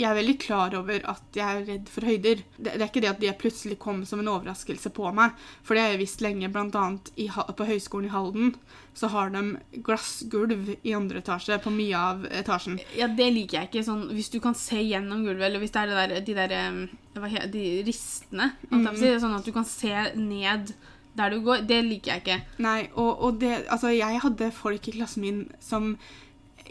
[0.00, 2.40] Jeg er veldig klar over at jeg er redd for høyder.
[2.56, 5.36] Det, det er ikke det at de plutselig kom som en overraskelse på meg.
[5.66, 6.48] For det har jeg visst lenge.
[6.52, 8.54] Blant annet i, på Høgskolen i Halden
[8.96, 9.42] så har de
[9.84, 12.80] glassgulv i andre etasje på mye av etasjen.
[12.96, 13.84] Ja, det liker jeg ikke.
[13.86, 17.52] Sånn, hvis du kan se gjennom gulvet, eller hvis det er det der, de der
[17.52, 20.72] de ristene å si, Sånn at du kan se ned
[21.18, 21.64] der du går.
[21.68, 22.40] Det liker jeg ikke.
[22.64, 25.96] Nei, og, og det Altså, jeg hadde folk i klassen min som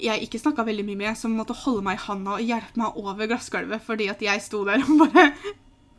[0.02, 3.02] jeg ikke snakka veldig mye med, som måtte holde meg i handa og hjelpe meg
[3.02, 5.32] over glassgulvet fordi at jeg sto der og bare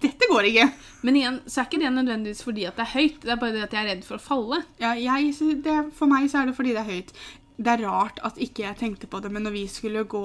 [0.03, 0.65] Dette går ikke.
[1.07, 3.21] Men igjen, så er ikke det nødvendigvis fordi at det er høyt.
[3.23, 4.57] Det er bare det at jeg er redd for å falle.
[4.83, 5.29] Ja, jeg,
[5.63, 7.13] det, for meg så er det fordi det er høyt.
[7.63, 10.25] Det er rart at ikke jeg tenkte på det, men når vi skulle gå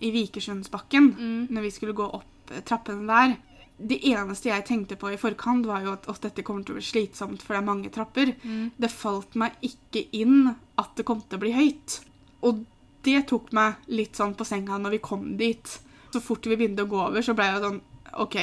[0.00, 1.10] i Vikersundsbakken,
[1.52, 3.36] når vi skulle gå opp trappene der
[3.78, 6.88] Det eneste jeg tenkte på i forkant, var jo at, dette kommer til å bli
[6.88, 8.32] slitsomt, for det er mange trapper.
[8.74, 10.48] Det falt meg ikke inn
[10.80, 12.00] at det kom til å bli høyt.
[12.48, 12.64] Og
[13.08, 15.78] det tok meg litt sånn på senga når vi kom dit.
[16.12, 17.80] Så fort vi begynte å gå over, så ble jeg sånn
[18.24, 18.36] OK.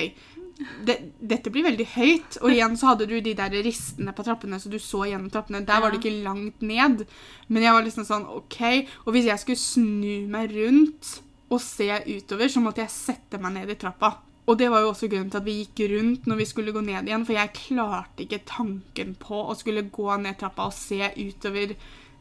[0.87, 2.37] Det, dette blir veldig høyt.
[2.41, 5.65] Og igjen så hadde du de der ristene på trappene, så du så gjennom trappene.
[5.67, 7.05] Der var det ikke langt ned.
[7.49, 8.61] Men jeg var liksom sånn OK.
[9.05, 11.17] Og hvis jeg skulle snu meg rundt
[11.51, 14.15] og se utover, så måtte jeg sette meg ned i trappa.
[14.45, 16.81] Og det var jo også grunnen til at vi gikk rundt når vi skulle gå
[16.85, 21.09] ned igjen, for jeg klarte ikke tanken på å skulle gå ned trappa og se
[21.17, 21.73] utover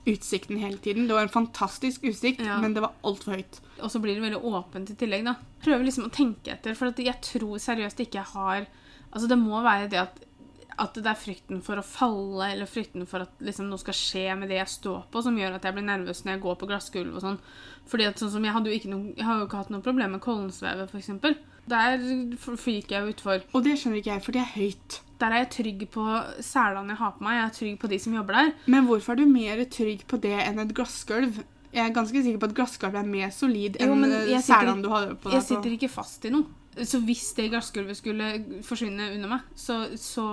[0.07, 1.07] utsikten hele tiden.
[1.09, 2.59] Det var en fantastisk utsikt, Ja.
[2.61, 3.61] men det var altfor høyt.
[3.81, 5.37] Og så blir det veldig åpent i tillegg, da.
[5.65, 8.67] Prøver liksom å tenke etter, for at jeg tror seriøst ikke jeg har
[9.15, 10.17] Altså, det må være det at,
[10.77, 14.37] at det er frykten for å falle, eller frykten for at liksom, noe skal skje
[14.37, 16.67] med det jeg står på, som gjør at jeg blir nervøs når jeg går på
[16.67, 17.39] glassgulv og sånn.
[17.87, 19.81] Fordi at sånn som jeg hadde jo ikke noen, jeg har jo ikke hatt noe
[19.87, 21.39] problem med kollensvevet, f.eks.
[21.71, 22.03] Der
[22.59, 23.45] fyker jeg utfor.
[23.55, 24.99] Og det skjønner ikke jeg, for det er høyt.
[25.21, 26.05] Der er jeg trygg på
[26.43, 27.37] selene jeg har på meg.
[27.39, 28.53] Jeg er trygg på de som jobber der.
[28.67, 31.43] Men hvorfor er du mer trygg på det enn et glassgulv?
[31.75, 35.09] Jeg er ganske sikker på at glassgulvet er mer solid enn eh, selene du har
[35.15, 35.41] på deg.
[35.41, 36.45] Jeg sitter ikke fast i noe.
[36.75, 38.29] Så hvis det glassgulvet skulle
[38.67, 40.25] forsvinne under meg, så, så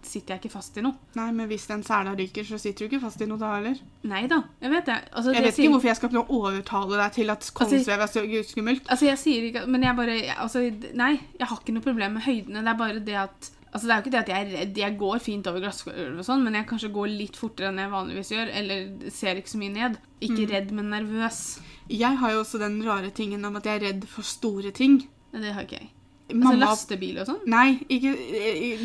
[0.00, 0.96] sitter jeg ikke fast i noe.
[1.18, 3.76] Nei, men hvis den sela ryker, så sitter du ikke fast i noe da heller.
[4.08, 4.96] Nei da, jeg vet det.
[5.12, 7.50] Altså, Jeg det vet sier- ikke hvorfor jeg skal prøve å overtale deg til at
[7.60, 8.88] kollensvev er så skummelt.
[8.88, 10.64] Altså, jeg sier ikke Men jeg bare jeg- altså,
[10.96, 12.64] Nei, jeg har ikke noe problem med høydene.
[12.64, 14.76] Det er bare det at Altså, det er jo ikke det at jeg er redd.
[14.76, 17.90] Jeg går fint over glassgulvet og sånn, men jeg kanskje går litt fortere enn jeg
[17.90, 19.96] vanligvis gjør, eller ser ikke så mye ned.
[20.20, 21.38] Ikke redd, men nervøs.
[21.88, 24.98] Jeg har jo også den rare tingen om at jeg er redd for store ting.
[25.32, 25.88] Det har ikke jeg.
[26.32, 27.40] Altså Mamma lastebil og sånn?
[27.50, 28.12] Nei, ikke,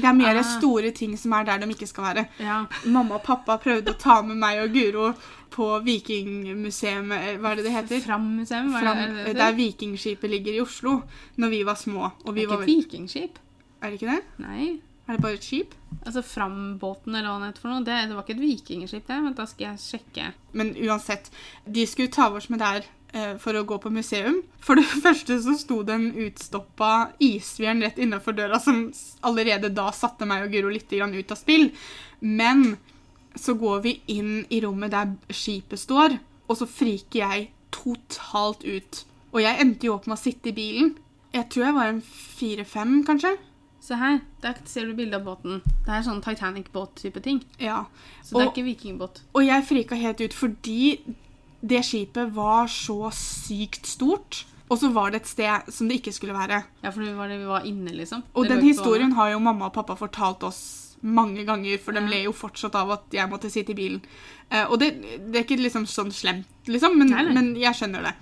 [0.01, 0.43] det er mer Ah.
[0.57, 2.23] store ting som er der de ikke skal være.
[2.39, 2.65] Ja.
[2.85, 5.13] Mamma og pappa prøvde å ta med meg og Guro
[5.51, 7.95] på Vikingmuseet, eh, hva er det det heter?
[7.97, 8.45] Er Fram,
[9.35, 11.03] der Vikingskipet ligger i Oslo,
[11.38, 12.11] når vi var små.
[12.25, 13.39] Og vi Det er var, ikke et vikingskip.
[13.82, 14.43] Er det ikke det?
[14.43, 14.67] Nei.
[15.07, 15.73] Er det bare et skip?
[16.01, 17.86] Altså Fram-båten, eller hva det heter for noe.
[17.88, 19.19] Det, det var ikke et vikingskip, det.
[19.23, 20.32] Men da skal jeg sjekke.
[20.59, 21.30] Men uansett,
[21.63, 22.84] de skulle ta oss med der
[23.15, 24.41] eh, for å gå på museum.
[24.59, 26.91] For det første så sto det en utstoppa
[27.23, 28.89] isbjørn rett innenfor døra, som
[29.28, 31.69] allerede da satte meg og Guro litt grann ut av spill.
[32.19, 32.73] Men
[33.38, 36.17] så går vi inn i rommet der skipet står,
[36.49, 39.05] og så friker jeg totalt ut.
[39.32, 40.95] Og jeg endte jo opp med å sitte i bilen.
[41.36, 43.38] Jeg tror jeg var en fire-fem, kanskje.
[43.88, 45.61] Se her, der ser du bilde av båten.
[45.85, 47.39] Det er sånn Titanic-båt-type ting.
[47.63, 47.85] Ja.
[48.25, 49.21] Så det er ikke vikingbåt.
[49.31, 50.97] Og jeg frika helt ut fordi
[51.63, 54.41] det skipet var så sykt stort.
[54.67, 56.59] Og så var det et sted som det ikke skulle være.
[56.83, 58.25] Ja, for det var det vi var inne, liksom.
[58.35, 60.59] Og den historien har jo mamma og pappa fortalt oss
[61.01, 62.07] mange ganger, for de Ja.
[62.09, 64.01] ler jo fortsatt av at jeg måtte sitte i bilen.
[64.51, 64.95] Eh, og det,
[65.31, 67.33] det er ikke liksom sånn slemt, liksom, men, Nei, nei.
[67.33, 68.13] men jeg skjønner det.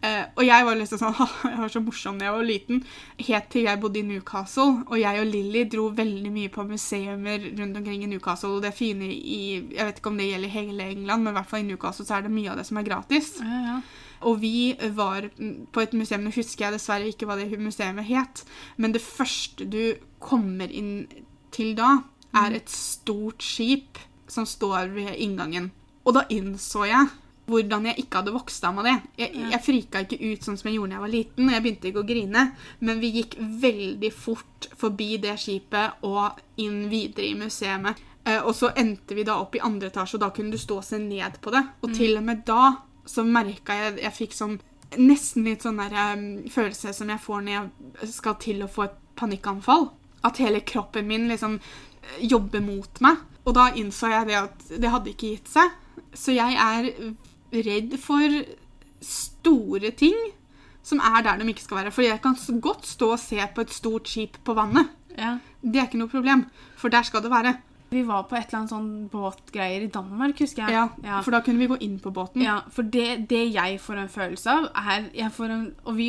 [0.00, 1.16] Eh, og jeg var liksom sånn
[1.52, 2.82] Jeg var så morsom da jeg var liten.
[3.20, 4.84] Helt til jeg bodde i Newcastle.
[4.88, 8.54] Og jeg og Lilly dro veldig mye på museumer rundt omkring i Newcastle.
[8.56, 9.40] Og det fine i
[9.74, 12.18] Jeg vet ikke om det gjelder hele England, men i hvert fall i Newcastle så
[12.18, 13.34] er det mye av det som er gratis.
[13.44, 13.80] Ja, ja.
[14.28, 17.96] Og vi var mm, på et museum, nå husker jeg dessverre ikke hva det museet
[18.04, 18.42] het,
[18.76, 21.06] men det første du kommer inn
[21.54, 22.02] til da,
[22.36, 23.98] er et stort skip
[24.30, 25.70] som står ved inngangen.
[26.04, 27.08] Og da innså jeg
[27.50, 28.94] hvordan jeg ikke hadde vokst av med det.
[29.18, 29.48] Jeg, Ja.
[29.56, 31.90] jeg frika ikke ut sånn som jeg gjorde da jeg var liten, og jeg begynte
[31.90, 32.44] ikke å grine,
[32.80, 37.96] men vi gikk veldig fort forbi det skipet og inn videre i museet.
[38.24, 40.76] Eh, og så endte vi da opp i andre etasje, og da kunne du stå
[40.78, 41.62] og se ned på det.
[41.82, 42.76] Og til og med da
[43.06, 44.60] så merka jeg Jeg fikk sånn
[44.98, 47.52] nesten litt sånn der um, følelse som jeg får når
[48.00, 49.90] jeg skal til å få et panikkanfall.
[50.26, 53.16] At hele kroppen min liksom eh, jobber mot meg.
[53.46, 55.70] Og da innså jeg det at det hadde ikke gitt seg.
[56.14, 56.90] Så jeg er
[57.52, 58.42] redd for
[59.00, 60.16] store ting
[60.86, 61.94] som er der de ikke skal være.
[61.94, 64.92] For jeg kan godt stå og se på et stort skip på vannet.
[65.18, 65.38] ja.
[65.60, 66.46] Det er ikke noe problem,
[66.80, 67.58] for der skal det være.
[67.90, 70.72] Vi var på et eller annet sånn båtgreier i Danmark, husker jeg.
[70.72, 71.18] Ja, ja.
[71.26, 72.40] For da kunne vi gå inn på båten.
[72.40, 76.06] Ja, for det, det jeg får en følelse av, er jeg får en, Og vi,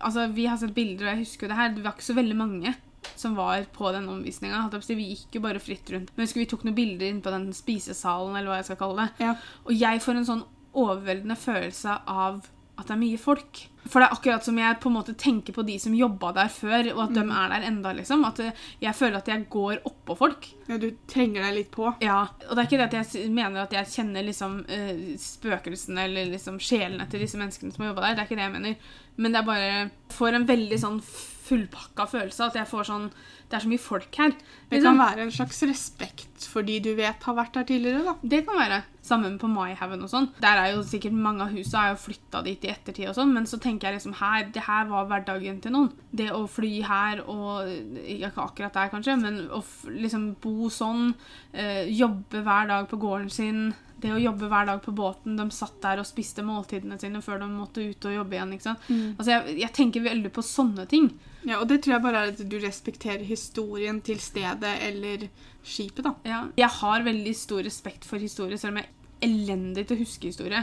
[0.00, 1.72] altså, vi har sett bilder, og jeg husker det her.
[1.76, 2.74] Det var ikke så veldig mange
[3.16, 4.66] som var på den omvisninga.
[4.88, 6.10] Vi gikk jo bare fritt rundt.
[6.16, 9.28] Men vi tok noen bilder inn på den spisesalen, eller hva jeg skal kalle det.
[9.28, 9.36] Ja.
[9.64, 10.44] Og jeg får en sånn
[10.74, 12.44] overveldende følelse av
[12.74, 13.60] at det er mye folk.
[13.84, 16.48] For det er akkurat som jeg på en måte tenker på de som jobba der
[16.50, 18.24] før, og at de er der enda, liksom.
[18.26, 18.40] At
[18.82, 20.48] jeg føler at jeg går oppå folk.
[20.66, 21.92] Ja, du trenger deg litt på.
[22.02, 26.08] Ja, og det er ikke det at jeg mener at jeg kjenner liksom eh, spøkelsene
[26.08, 28.16] eller liksom sjelene til disse menneskene som har jobba der.
[28.16, 28.90] Det er ikke det jeg mener.
[29.14, 29.70] Men det er bare
[30.16, 31.00] får en veldig sånn
[31.44, 32.50] fullpakka følelse.
[32.50, 33.08] At jeg får sånn
[33.44, 34.32] Det er så mye folk her.
[34.70, 38.14] Det kan være en slags respekt for de du vet har vært her tidligere, da.
[38.22, 38.80] Det kan være.
[39.04, 40.30] Sammen på Maihaugen og sånn.
[40.40, 43.34] Der er jo sikkert mange av husa er jo flytta dit i ettertid og sånn,
[43.36, 45.92] men så tenker jeg liksom her Det her var hverdagen til noen.
[46.10, 47.68] Det å fly her og
[48.00, 51.12] Ikke akkurat der, kanskje, men å liksom bo sånn.
[51.52, 53.74] Eh, jobbe hver dag på gården sin.
[54.04, 55.38] Det å jobbe hver dag på båten.
[55.40, 58.52] De satt der og spiste måltidene sine før de måtte ut og jobbe igjen.
[58.52, 58.90] ikke sant?
[58.90, 61.08] Altså, jeg, jeg tenker veldig på sånne ting.
[61.44, 65.26] Ja, og det tror jeg bare er at du respekterer historien til stedet eller
[65.64, 66.14] skipet, da.
[66.28, 66.42] Ja.
[66.60, 70.28] Jeg har veldig stor respekt for historie, selv om jeg er elendig til å huske
[70.28, 70.60] historie.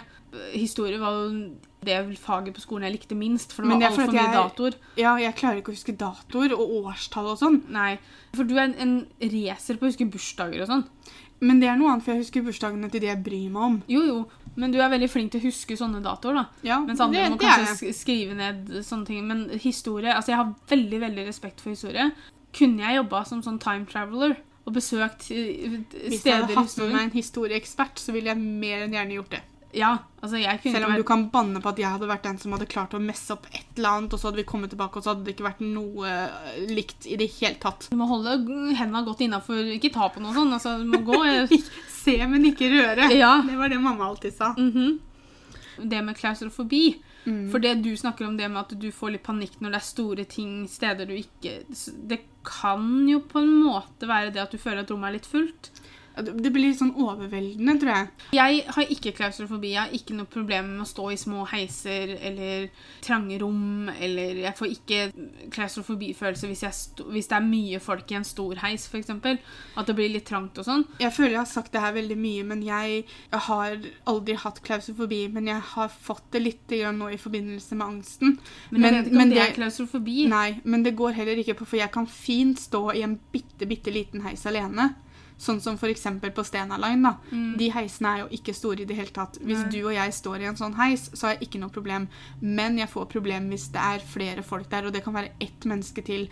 [0.54, 1.32] Historie var jo
[1.86, 4.78] det faget på skolen jeg likte minst, for det var altfor mye datoer.
[5.02, 7.62] Ja, jeg klarer ikke å huske datoer og årstall og sånn.
[7.74, 7.96] Nei,
[8.38, 10.86] for du er en, en racer på å huske bursdager og sånn.
[11.42, 13.78] Men det er noe annet, for jeg husker bursdagene til de jeg bryr meg om.
[13.90, 14.18] Jo, jo,
[14.62, 16.44] men du er veldig flink til å huske sånne datoer, da.
[16.68, 19.26] Ja, Mens andre det, må det kanskje skrive ned sånne ting.
[19.28, 22.12] Men historie Altså, jeg har veldig, veldig respekt for historie.
[22.54, 24.38] Kunne jeg jobba som sånn time traveler
[24.68, 28.30] og besøkt steder i historien Hvis jeg hadde hatt med meg en historieekspert, så ville
[28.30, 29.42] jeg mer enn gjerne gjort det.
[29.74, 31.02] Ja, altså, jeg kunne Selv om vært...
[31.04, 33.46] du kan banne på at jeg hadde vært den som hadde klart å messe opp
[33.52, 35.62] et eller annet, og så hadde vi kommet tilbake, og så hadde det ikke vært
[35.64, 37.88] noe eh, likt i det hele tatt.
[37.92, 38.36] Du må holde
[38.78, 40.58] hendene godt innafor, ikke ta på noe sånt.
[40.58, 41.56] Altså, du må gå eh,
[42.02, 43.12] Se, men ikke røre.
[43.14, 43.38] Ja.
[43.46, 44.54] Det var det mamma alltid sa.
[44.58, 45.00] mhm.
[45.82, 47.00] Det med klaustrofobi.
[47.24, 47.52] Mm.
[47.54, 49.86] For det du snakker om det med at du får litt panikk når det er
[49.86, 51.60] store ting, steder du ikke
[52.10, 55.30] Det kan jo på en måte være det at du føler at rommet er litt
[55.30, 55.70] fullt.
[56.16, 58.08] Det blir litt sånn overveldende, tror jeg.
[58.36, 59.70] Jeg har ikke klaustrofobi.
[59.76, 62.66] Jeg har ikke noe problem med å stå i små heiser eller
[63.06, 63.90] trange rom.
[63.96, 65.00] Eller jeg får ikke
[65.56, 66.64] klaustrofobifølelse hvis,
[67.14, 69.14] hvis det er mye folk i en stor heis, f.eks.
[69.80, 70.86] At det blir litt trangt og sånn.
[71.02, 73.06] Jeg føler jeg har sagt det her veldig mye, men jeg
[73.48, 73.78] har
[74.12, 75.22] aldri hatt klaustrofobi.
[75.32, 78.36] Men jeg har fått det litt nå i forbindelse med angsten.
[78.72, 80.28] Men, jeg vet ikke om men det- er klaustrofobi.
[80.28, 83.68] Nei, men det går heller ikke på, for jeg kan fint stå i en bitte,
[83.68, 84.92] bitte liten heis alene.
[85.42, 87.02] Sånn som eksempel på Stena Line.
[87.02, 87.16] da.
[87.58, 89.40] De heisene er jo ikke store i det hele tatt.
[89.42, 89.64] Hvis Mm.
[89.64, 89.72] Nei.
[89.72, 92.08] du og jeg står i en sånn heis, så har jeg ikke noe problem.
[92.42, 95.66] Men jeg får problem hvis det er flere folk der, og det kan være ett
[95.66, 96.30] menneske til.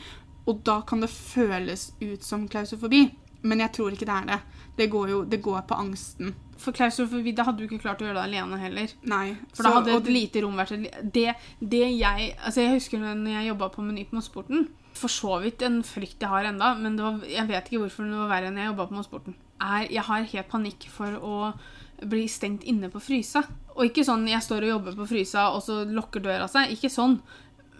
[0.47, 3.11] Og da kan det føles ut som klausofobi.
[3.41, 4.39] Men jeg tror ikke det er det.
[4.77, 6.33] Det går jo det går på angsten.
[6.57, 8.87] For klaustrofobi, da hadde du ikke klart å gjøre det alene heller.
[9.07, 9.37] Nei.
[9.53, 10.73] For da hadde et lite rom vært
[11.13, 14.67] det, det jeg Altså, jeg husker når jeg jobba på Meny på Mossporten.
[14.99, 18.07] For så vidt en frykt jeg har enda, men det var, jeg vet ikke hvorfor
[18.09, 19.37] det var verre enn jeg jobba på Mossporten.
[19.59, 21.35] Er, jeg har helt panikk for å
[22.07, 23.43] bli stengt inne på frysa.
[23.75, 26.73] Og ikke sånn jeg står og jobber på frysa, og så lukker døra seg.
[26.75, 27.19] Ikke sånn.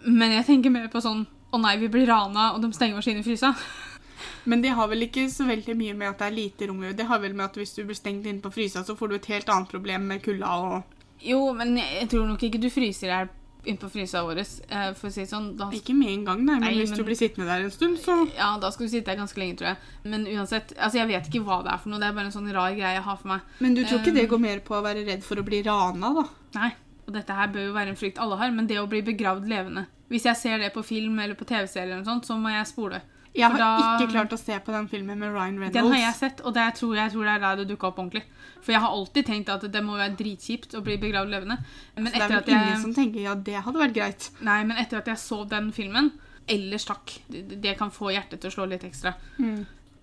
[0.04, 3.08] Men jeg tenker mer på sånn Å nei, vi blir rana, og de stenger oss
[3.10, 3.50] inne i frysa.
[4.50, 6.84] Men det har vel ikke så veldig mye med at det er lite rom.
[6.94, 9.16] Det har vel med at hvis du blir stengt inne på frysa, så får du
[9.16, 13.10] et helt annet problem med kulda og Jo, men jeg, tror nok ikke du fryser
[13.10, 13.34] deg
[13.66, 14.38] inn på frysa vår,
[14.70, 15.56] eh, for å si sånn.
[15.56, 17.70] Da Ikke med en gang, nei, men Nei, hvis men- du blir sittende der en
[17.70, 19.76] stund, så Ja, da skal du sitte der ganske lenge, tror jeg.
[20.04, 21.98] Men uansett, altså jeg vet ikke hva det er for noe.
[22.00, 23.40] Det er bare en sånn rar greie jeg har for meg.
[23.60, 25.62] Men du tror ikke det Um, går mer på å være redd for å bli
[25.62, 26.24] rana, da?
[26.54, 26.72] Nei.
[27.06, 29.48] Og dette her bør jo være en frykt alle har, men det å bli begravd
[29.48, 33.00] levende Hvis jeg ser det på film eller på TV-serier, så må jeg spole.
[33.34, 35.72] Jeg har da- ikke klart å se på den filmen med Ryan Reynolds.
[35.72, 37.86] Den har jeg sett, og det jeg tror jeg tror det er der det dukka
[37.88, 38.22] opp ordentlig.
[38.60, 41.58] For jeg har alltid tenkt at det må være dritkjipt å bli begravd levende.
[41.96, 44.30] Men Så det er vel jeg ingen som tenker ja, det hadde vært greit.
[44.42, 46.12] Nei, men etter at jeg så den filmen
[46.50, 47.12] Ellers takk.
[47.30, 49.14] Det, det kan få hjertet til å slå litt ekstra.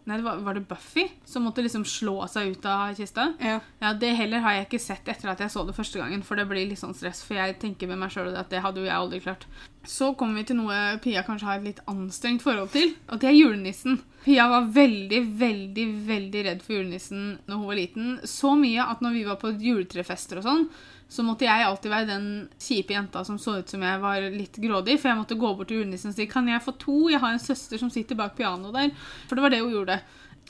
[0.07, 3.25] Nei, det var, var det Buffy som måtte liksom slå seg ut av kista?
[3.43, 3.57] Ja.
[3.83, 6.39] Ja, Det heller har jeg ikke sett etter at jeg så det første gangen, for
[6.39, 7.25] det blir litt sånn stress.
[7.27, 9.43] For jeg tenker med meg sjøl at det hadde jo jeg aldri klart.
[9.87, 13.29] Så kommer vi til noe Pia kanskje har et litt anstrengt forhold til, og det
[13.29, 13.99] er julenissen.
[14.23, 18.13] Pia var veldig, veldig, veldig redd for julenissen når hun var liten.
[18.27, 20.65] Så mye at når vi var på juletrefester og sånn,
[21.09, 22.25] så måtte jeg alltid være den
[22.59, 25.69] kjipe jenta som så ut som jeg var litt grådig, for jeg måtte gå bort
[25.69, 27.09] til julenissen og si 'Kan jeg få to?
[27.09, 28.91] Jeg har en søster som sitter bak pianoet der.'
[29.27, 30.01] For det var det hun gjorde.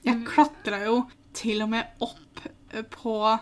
[0.04, 2.42] Jeg klatra jo til og med opp
[2.74, 3.40] eh, på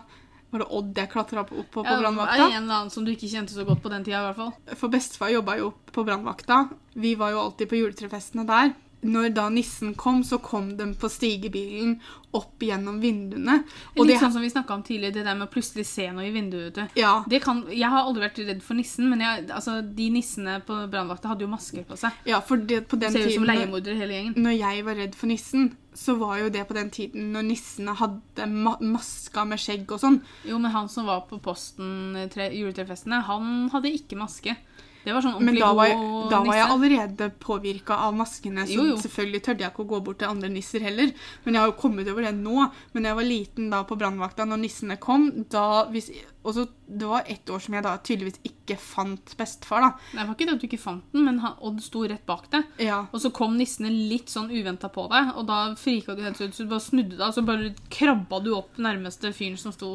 [0.52, 2.46] Var det Odd jeg klatra opp, på på Ja, brannvakta?
[2.46, 4.76] en eller annen som du ikke kjente så godt på den tida, i hvert fall.
[4.76, 6.68] For bestefar jobba jo på brannvakta.
[6.94, 8.72] Vi var jo alltid på juletrefestene der.
[9.06, 11.96] Når da nissen kom, så kom den på stigebilen
[12.36, 13.62] opp gjennom vinduene.
[13.94, 16.08] Og Litt det, sånn som vi snakka om tidligere, det der med å plutselig se
[16.12, 16.82] noe i vinduet.
[16.98, 20.58] ja, Det kan, jeg har aldri vært redd for nissen, men jeg, altså, de nissene
[20.66, 22.12] på brannvakta hadde jo masker på seg.
[22.28, 24.36] ja, for det, på den Ser ut som leiemordere hele gjengen.
[24.36, 27.94] når jeg var redd for nissen, så var jo det på den tiden når nissene
[27.96, 30.18] hadde ma maska med skjegg og sånn.
[30.44, 34.58] Jo, men han som var på Posten eh, juletrefestene, han hadde ikke maske.
[35.06, 35.98] Det var sånn Men da var, jeg,
[36.32, 38.96] da var jeg allerede påvirka av maskene, så Jo, jo.
[39.04, 41.12] selvfølgelig tørde jeg ikke å gå bort til andre nisser heller.
[41.44, 42.64] Men jeg har jo kommet over det nå.
[42.92, 46.10] Men da jeg var liten da på brannvakta, når nissene kom da hvis,
[46.46, 49.88] og så, Det var ett år som jeg da tydeligvis ikke fant bestefar, da.
[50.14, 52.24] Nei, Det var ikke det at du ikke fant den, men han, Odd sto rett
[52.26, 52.68] bak deg.
[52.82, 53.00] Ja.
[53.10, 56.54] Og så kom nissene litt sånn uventa på deg, og da frika du helt ut.
[56.54, 59.90] Så du bare snudde deg, og så bare krabba du opp nærmeste fyren som sto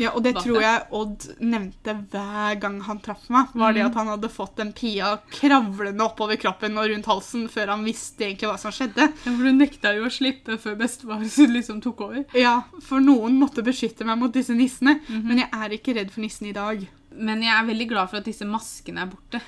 [0.00, 3.52] ja, og det Bak tror jeg Odd nevnte hver gang han traff meg.
[3.54, 3.76] Var mm.
[3.78, 7.86] det at han hadde fått den pia kravlende oppover kroppen og rundt halsen før han
[7.86, 9.08] visste egentlig hva som skjedde.
[9.12, 11.22] Ja, For du nekta jo å slippe før bestefar
[11.56, 12.24] liksom tok over.
[12.38, 14.98] Ja, for noen måtte beskytte meg mot disse nissene.
[15.06, 15.26] Mhm.
[15.28, 16.84] Men jeg er ikke redd for nissen i dag.
[17.12, 19.42] Men jeg er veldig glad for at disse maskene er borte.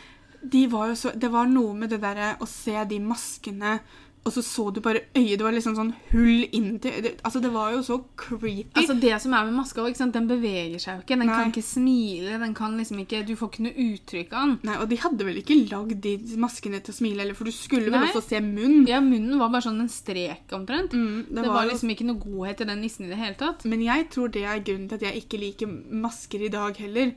[0.45, 3.78] De var jo så, det var noe med det derre å se de maskene
[4.25, 5.37] og så så du bare øyet.
[5.39, 8.64] Det var liksom sånn hull inntil det, Altså, det var jo så creepy.
[8.75, 10.14] Altså Det som er med maska, ikke sant?
[10.16, 11.18] den beveger seg jo ikke.
[11.18, 11.35] Den Nei.
[11.37, 12.39] kan ikke smile.
[12.41, 14.59] den kan liksom ikke, Du får ikke noe uttrykk av den.
[14.64, 17.53] Nei, Og de hadde vel ikke lagd de maskene til å smile, heller, for du
[17.53, 18.09] skulle vel Nei.
[18.09, 18.87] også se munn.
[18.89, 20.93] Ja, Munnen var bare sånn en strek omtrent.
[20.97, 23.64] Mm, Det, var liksom ikke noe godhet i den nissen i det hele tatt.
[23.68, 27.12] Men jeg tror det er grunnen til at jeg ikke liker masker i dag heller.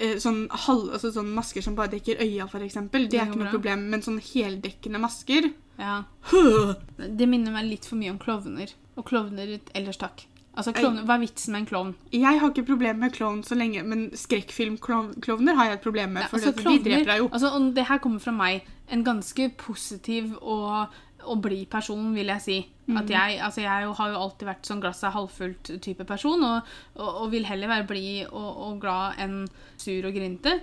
[0.00, 3.04] Eh, Sånn, halv, altså sånn masker som bare dekker øya, eksempel.
[3.04, 3.88] Det Det er ikke noe problem.
[3.90, 6.04] Men sånn heldekkende masker Ja.
[6.32, 6.74] Hø!
[6.98, 8.72] Det minner meg litt for mye om klovner.
[8.96, 10.26] Og klovner ellers takk.
[10.56, 11.94] Altså, klovner, Hva er vitsen med en klovn?
[12.12, 16.26] Jeg har ikke problem med klovn så lenge, men skrekkfilmklovner har jeg et problem med.
[16.28, 17.28] For For altså, de dreper deg jo.
[17.28, 18.66] Altså, og det her kommer fra meg.
[18.90, 20.88] En ganske positiv og,
[21.24, 22.58] og bli person, vil jeg si.
[22.90, 26.70] At jeg, altså, jeg har jo alltid vært sånn glasset er halvfullt type person, og,
[26.98, 29.36] og, og vil heller være blid og, og glad enn
[29.78, 30.56] sur og grinte.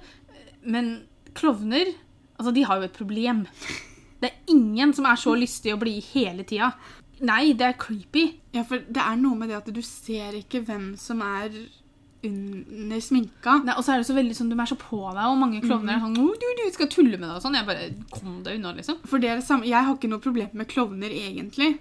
[0.68, 0.92] Men
[1.38, 1.94] klovner,
[2.36, 3.46] altså, de har jo et problem.
[4.20, 6.74] Det er ingen som er så lystig og blid hele tida.
[7.28, 8.28] Nei, det er creepy.
[8.54, 11.54] Ja, for det er noe med det at du ser ikke hvem som er
[12.26, 13.58] under sminka.
[13.64, 15.62] Nei, og så er det så veldig sånn, Du er så på deg, og mange
[15.62, 17.58] klovner er sånn «Å, du, du skal tulle med deg og sånn.
[17.60, 18.98] Jeg bare Kom deg unna, liksom.
[19.06, 19.68] For det er det samme.
[19.70, 21.78] Jeg har ikke noe problem med klovner, egentlig.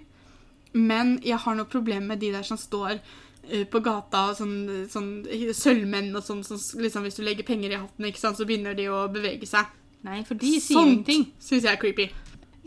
[0.77, 4.85] Men jeg har noe problem med de der som står eh, på gata, og sånn,
[4.91, 5.09] sånn
[5.57, 8.77] sølvmenn og sånn, sånn liksom Hvis du legger penger i hatten, ikke sant, så begynner
[8.77, 9.73] de å bevege seg.
[10.05, 11.25] Nei, for de sier Sånt ingenting.
[11.41, 12.09] syns jeg er creepy.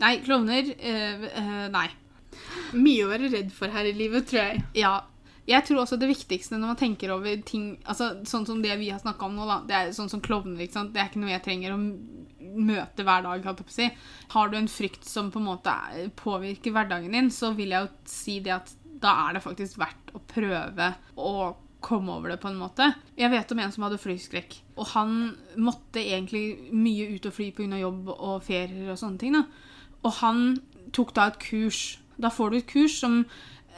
[0.01, 1.87] Nei, klovner eh, eh, Nei.
[2.73, 4.61] Mye å være redd for her i livet, tror jeg.
[4.81, 4.97] Ja.
[5.49, 8.91] Jeg tror også det viktigste når man tenker over ting altså Sånn som det vi
[8.93, 9.57] har snakka om nå, da.
[9.67, 10.61] Det er sånn som klovner.
[10.61, 10.93] ikke sant?
[10.93, 11.79] Det er ikke noe jeg trenger å
[12.61, 13.41] møte hver dag.
[13.43, 13.89] Kan jeg si.
[14.35, 17.87] Har du en frykt som på en måte er- påvirker hverdagen din, så vil jeg
[17.87, 22.39] jo si det at da er det faktisk verdt å prøve å komme over det
[22.41, 22.93] på en måte.
[23.17, 27.51] Jeg vet om en som hadde flyskrekk, og han måtte egentlig mye ut og fly
[27.51, 27.79] pga.
[27.79, 29.33] jobb og ferier og sånne ting.
[29.33, 29.45] da.
[30.03, 30.61] Og han
[30.91, 31.97] tok da et kurs.
[32.19, 33.25] Da får du et kurs som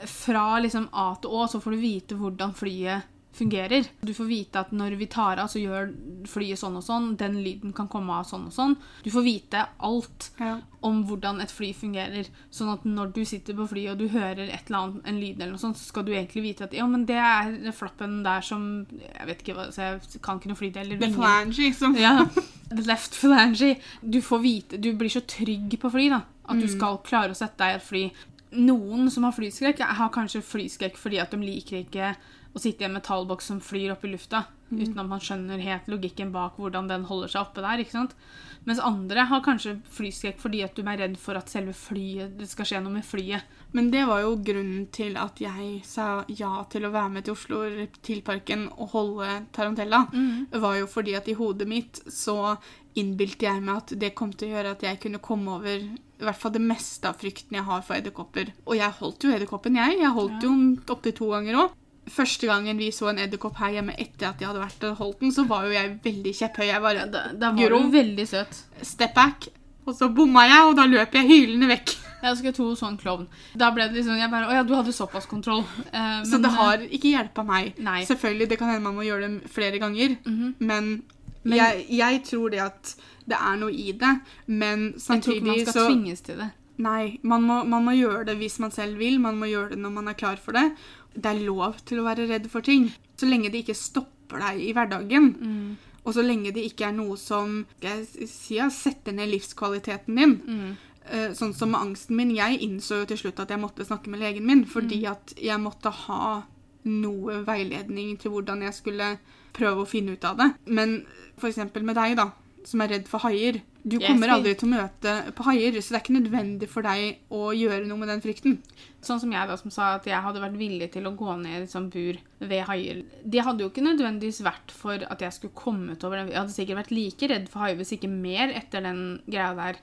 [0.10, 3.88] fra liksom A til Å, så får du vite hvordan flyet fungerer.
[4.06, 5.88] Du får vite at når vi tar av, så gjør
[6.30, 7.08] flyet sånn og sånn.
[7.18, 8.76] Den lyden kan komme av sånn og sånn.
[9.02, 10.60] Du får vite alt Ja.
[10.84, 12.28] om hvordan et fly fungerer.
[12.52, 15.42] Sånn at når du sitter på flyet og du hører et eller annet, en lyd,
[15.42, 18.42] eller noe sånt, så skal du egentlig vite at ja, men det er flappen der
[18.42, 21.00] som Jeg vet ikke hva, så jeg kan ikke noe flydeler.
[21.00, 21.18] The vingen.
[21.18, 22.28] flangy, som Ja,
[22.70, 23.80] the left flange.
[24.08, 27.36] Du får vite, du blir så trygg på fly da, at du skal klare å
[27.36, 28.12] sette deg i et fly.
[28.54, 32.14] Noen som har flyskrekk, har kanskje flyskrekk fordi at de liker ikke
[32.54, 35.88] å sitte i en metallboks som flyr opp i lufta, uten at man skjønner helt
[35.90, 37.82] logikken bak hvordan den holder seg oppe der.
[37.82, 38.16] ikke sant?
[38.64, 42.48] Mens andre har kanskje flyskrekk fordi at du er redd for at selve flyet, det
[42.50, 43.44] skal skje noe med flyet.
[43.74, 47.36] Men det var jo grunnen til at jeg sa ja til å være med til
[47.36, 50.06] Oslo Reptilparken og holde Tarantella.
[50.14, 50.48] Mm.
[50.64, 52.56] var jo fordi at i hodet mitt så
[53.00, 55.88] innbilte jeg meg at det kom til å gjøre at jeg kunne komme over
[56.24, 58.54] i hvert fall det meste av frykten jeg har for edderkopper.
[58.64, 60.00] Og jeg holdt jo edderkoppen, jeg.
[60.00, 61.80] Jeg holdt jo den opptil to ganger òg.
[62.10, 65.20] Første gangen vi så en edderkopp her hjemme etter at jeg hadde vært og holdt
[65.22, 66.66] den, så var jo jeg veldig kjepphøy.
[66.68, 68.64] Jeg bare Da, da var du veldig søt.
[68.82, 69.48] step back,
[69.88, 71.94] og så bomma jeg, og da løp jeg hylende vekk.
[72.24, 73.28] Jeg skulle tro sånn klovn.
[73.56, 75.64] Da ble det liksom, jeg bare, å ja, du hadde såpass kontroll.
[75.94, 77.80] Eh, Så det eh, har ikke hjelpa meg.
[77.80, 78.04] Nei.
[78.06, 80.56] Selvfølgelig, det kan hende man må gjøre det flere ganger, Mhm.
[80.60, 81.04] men,
[81.44, 82.96] Men- jeg, jeg tror det at
[83.28, 84.20] det er noe i det.
[84.48, 86.52] Men samtidig så Jeg tror ikke man skal så tvinges til det.
[86.78, 89.20] Nei, man må, man må gjøre det hvis man selv vil.
[89.20, 90.72] Man må gjøre det når man er klar for det.
[91.14, 92.88] Det er lov til å være redd for ting.
[93.18, 95.28] Så lenge det ikke stopper deg i hverdagen.
[95.40, 95.78] Mm.
[96.06, 100.34] Og så lenge det ikke er noe som skal si, setter ned livskvaliteten din.
[100.48, 100.74] Mm.
[101.06, 102.34] Eh, Sånn som med angsten min.
[102.36, 105.12] Jeg innså jo til slutt at jeg måtte snakke med legen min, fordi Mm.
[105.12, 106.44] at jeg måtte ha
[106.86, 109.18] noe veiledning til hvordan jeg skulle
[109.54, 110.50] prøve å finne ut av det.
[110.66, 111.06] Men
[111.48, 112.32] eksempel med deg, da,
[112.70, 113.62] som er redd for haier.
[113.84, 117.34] Du kommer aldri til å møte på haier, så det er ikke nødvendig for deg
[117.36, 118.60] å gjøre noe med den frykten.
[119.04, 121.66] Sånn som jeg da, som sa at jeg hadde vært villig til å gå ned
[121.66, 123.02] i sånn bur ved haier.
[123.24, 126.32] Det hadde jo ikke nødvendigvis vært for at jeg skulle kommet over den.
[126.32, 129.82] Jeg hadde sikkert vært like redd for haier, hvis ikke mer, etter den greia der.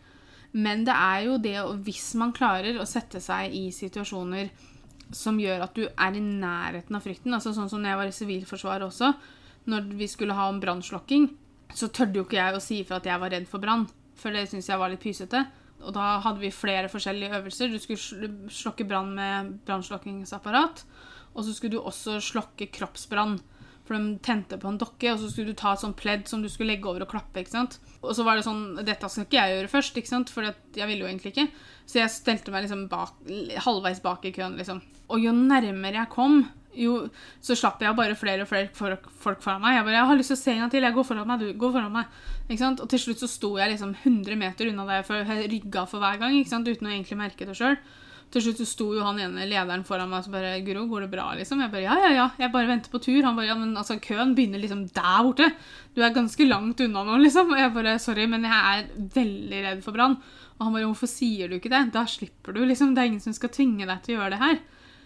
[0.57, 4.51] Men det er jo det, hvis man klarer å sette seg i situasjoner
[5.15, 8.11] som gjør at du er i nærheten av frykten, altså sånn som når jeg var
[8.11, 9.13] i Sivilforsvaret også,
[9.71, 11.29] når vi skulle ha om brannslokking,
[11.77, 13.87] så tørde jo ikke jeg å si ifra at jeg var redd for brann,
[14.19, 15.45] for det syntes jeg var litt pysete.
[15.81, 17.71] Og da hadde vi flere forskjellige øvelser.
[17.73, 20.85] Du skulle slokke brann med brannslokkingsapparat,
[21.33, 23.39] og så skulle du også slokke kroppsbrann.
[23.89, 26.45] For de tente på en dokke, og så skulle du ta et sånt pledd som
[26.45, 27.41] du skulle legge over og klappe.
[27.41, 27.81] ikke sant?
[28.05, 30.31] Og så var det sånn Dette skal ikke jeg gjøre først, ikke sant?
[30.31, 31.49] for jeg ville jo egentlig ikke.
[31.91, 33.17] Så jeg stelte meg liksom bak,
[33.65, 34.55] halvveis bak i køen.
[34.61, 34.83] liksom.
[35.11, 36.45] Og jo nærmere jeg kom
[36.77, 37.09] jo,
[37.43, 39.77] så slapp jeg bare flere og flere folk folk foran meg.
[39.77, 40.87] Jeg bare, jeg har lyst til å se en gang til.
[40.87, 41.49] Jeg går foran meg, du.
[41.59, 42.21] Gå foran meg.
[42.47, 42.83] Ikke sant?
[42.85, 46.03] Og til slutt så sto jeg liksom 100 meter unna der for jeg rygga for
[46.03, 46.69] hver gang, ikke sant?
[46.71, 47.77] uten å egentlig merke det sjøl.
[48.31, 51.03] Til slutt så sto jo han ene lederen foran meg og så bare 'Guro, går
[51.03, 51.61] det bra?' liksom.
[51.61, 52.27] Jeg bare 'Ja, ja, ja.
[52.39, 55.51] Jeg bare venter på tur.' Han bare 'Ja, men altså, køen begynner liksom der borte.
[55.97, 57.51] Du er ganske langt unna nå', liksom.
[57.51, 58.87] Og jeg bare 'Sorry, men jeg er
[59.19, 60.21] veldig redd for brann'.
[60.61, 61.91] Og han bare 'Hvorfor sier du ikke det?
[61.93, 62.95] Da slipper du', liksom.
[62.95, 64.59] Det er ingen som skal tvinge deg til å gjøre det her.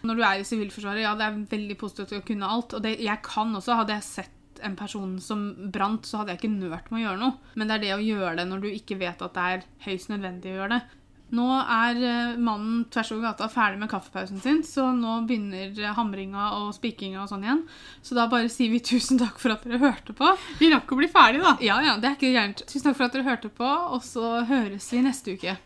[0.05, 2.75] Når du er i Sivilforsvaret, ja, det er veldig positivt å kunne alt.
[2.77, 3.79] Og det, jeg kan også.
[3.81, 7.21] Hadde jeg sett en person som brant, så hadde jeg ikke nølt med å gjøre
[7.21, 7.55] noe.
[7.55, 10.13] Men det er det å gjøre det når du ikke vet at det er høyst
[10.13, 11.01] nødvendig å gjøre det.
[11.35, 15.95] Nå er eh, mannen tvers over gata ferdig med kaffepausen sin, så nå begynner eh,
[15.97, 17.63] hamringa og spikinga og sånn igjen.
[18.05, 20.31] Så da bare sier vi tusen takk for at dere hørte på.
[20.61, 21.57] Vi rakk å bli ferdig, da.
[21.65, 22.65] Ja, ja, det er ikke gærent.
[22.69, 25.59] Tusen takk for at dere hørte på, og så høres vi neste uke.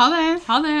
[0.00, 0.28] Ha det.
[0.50, 0.78] Ha det!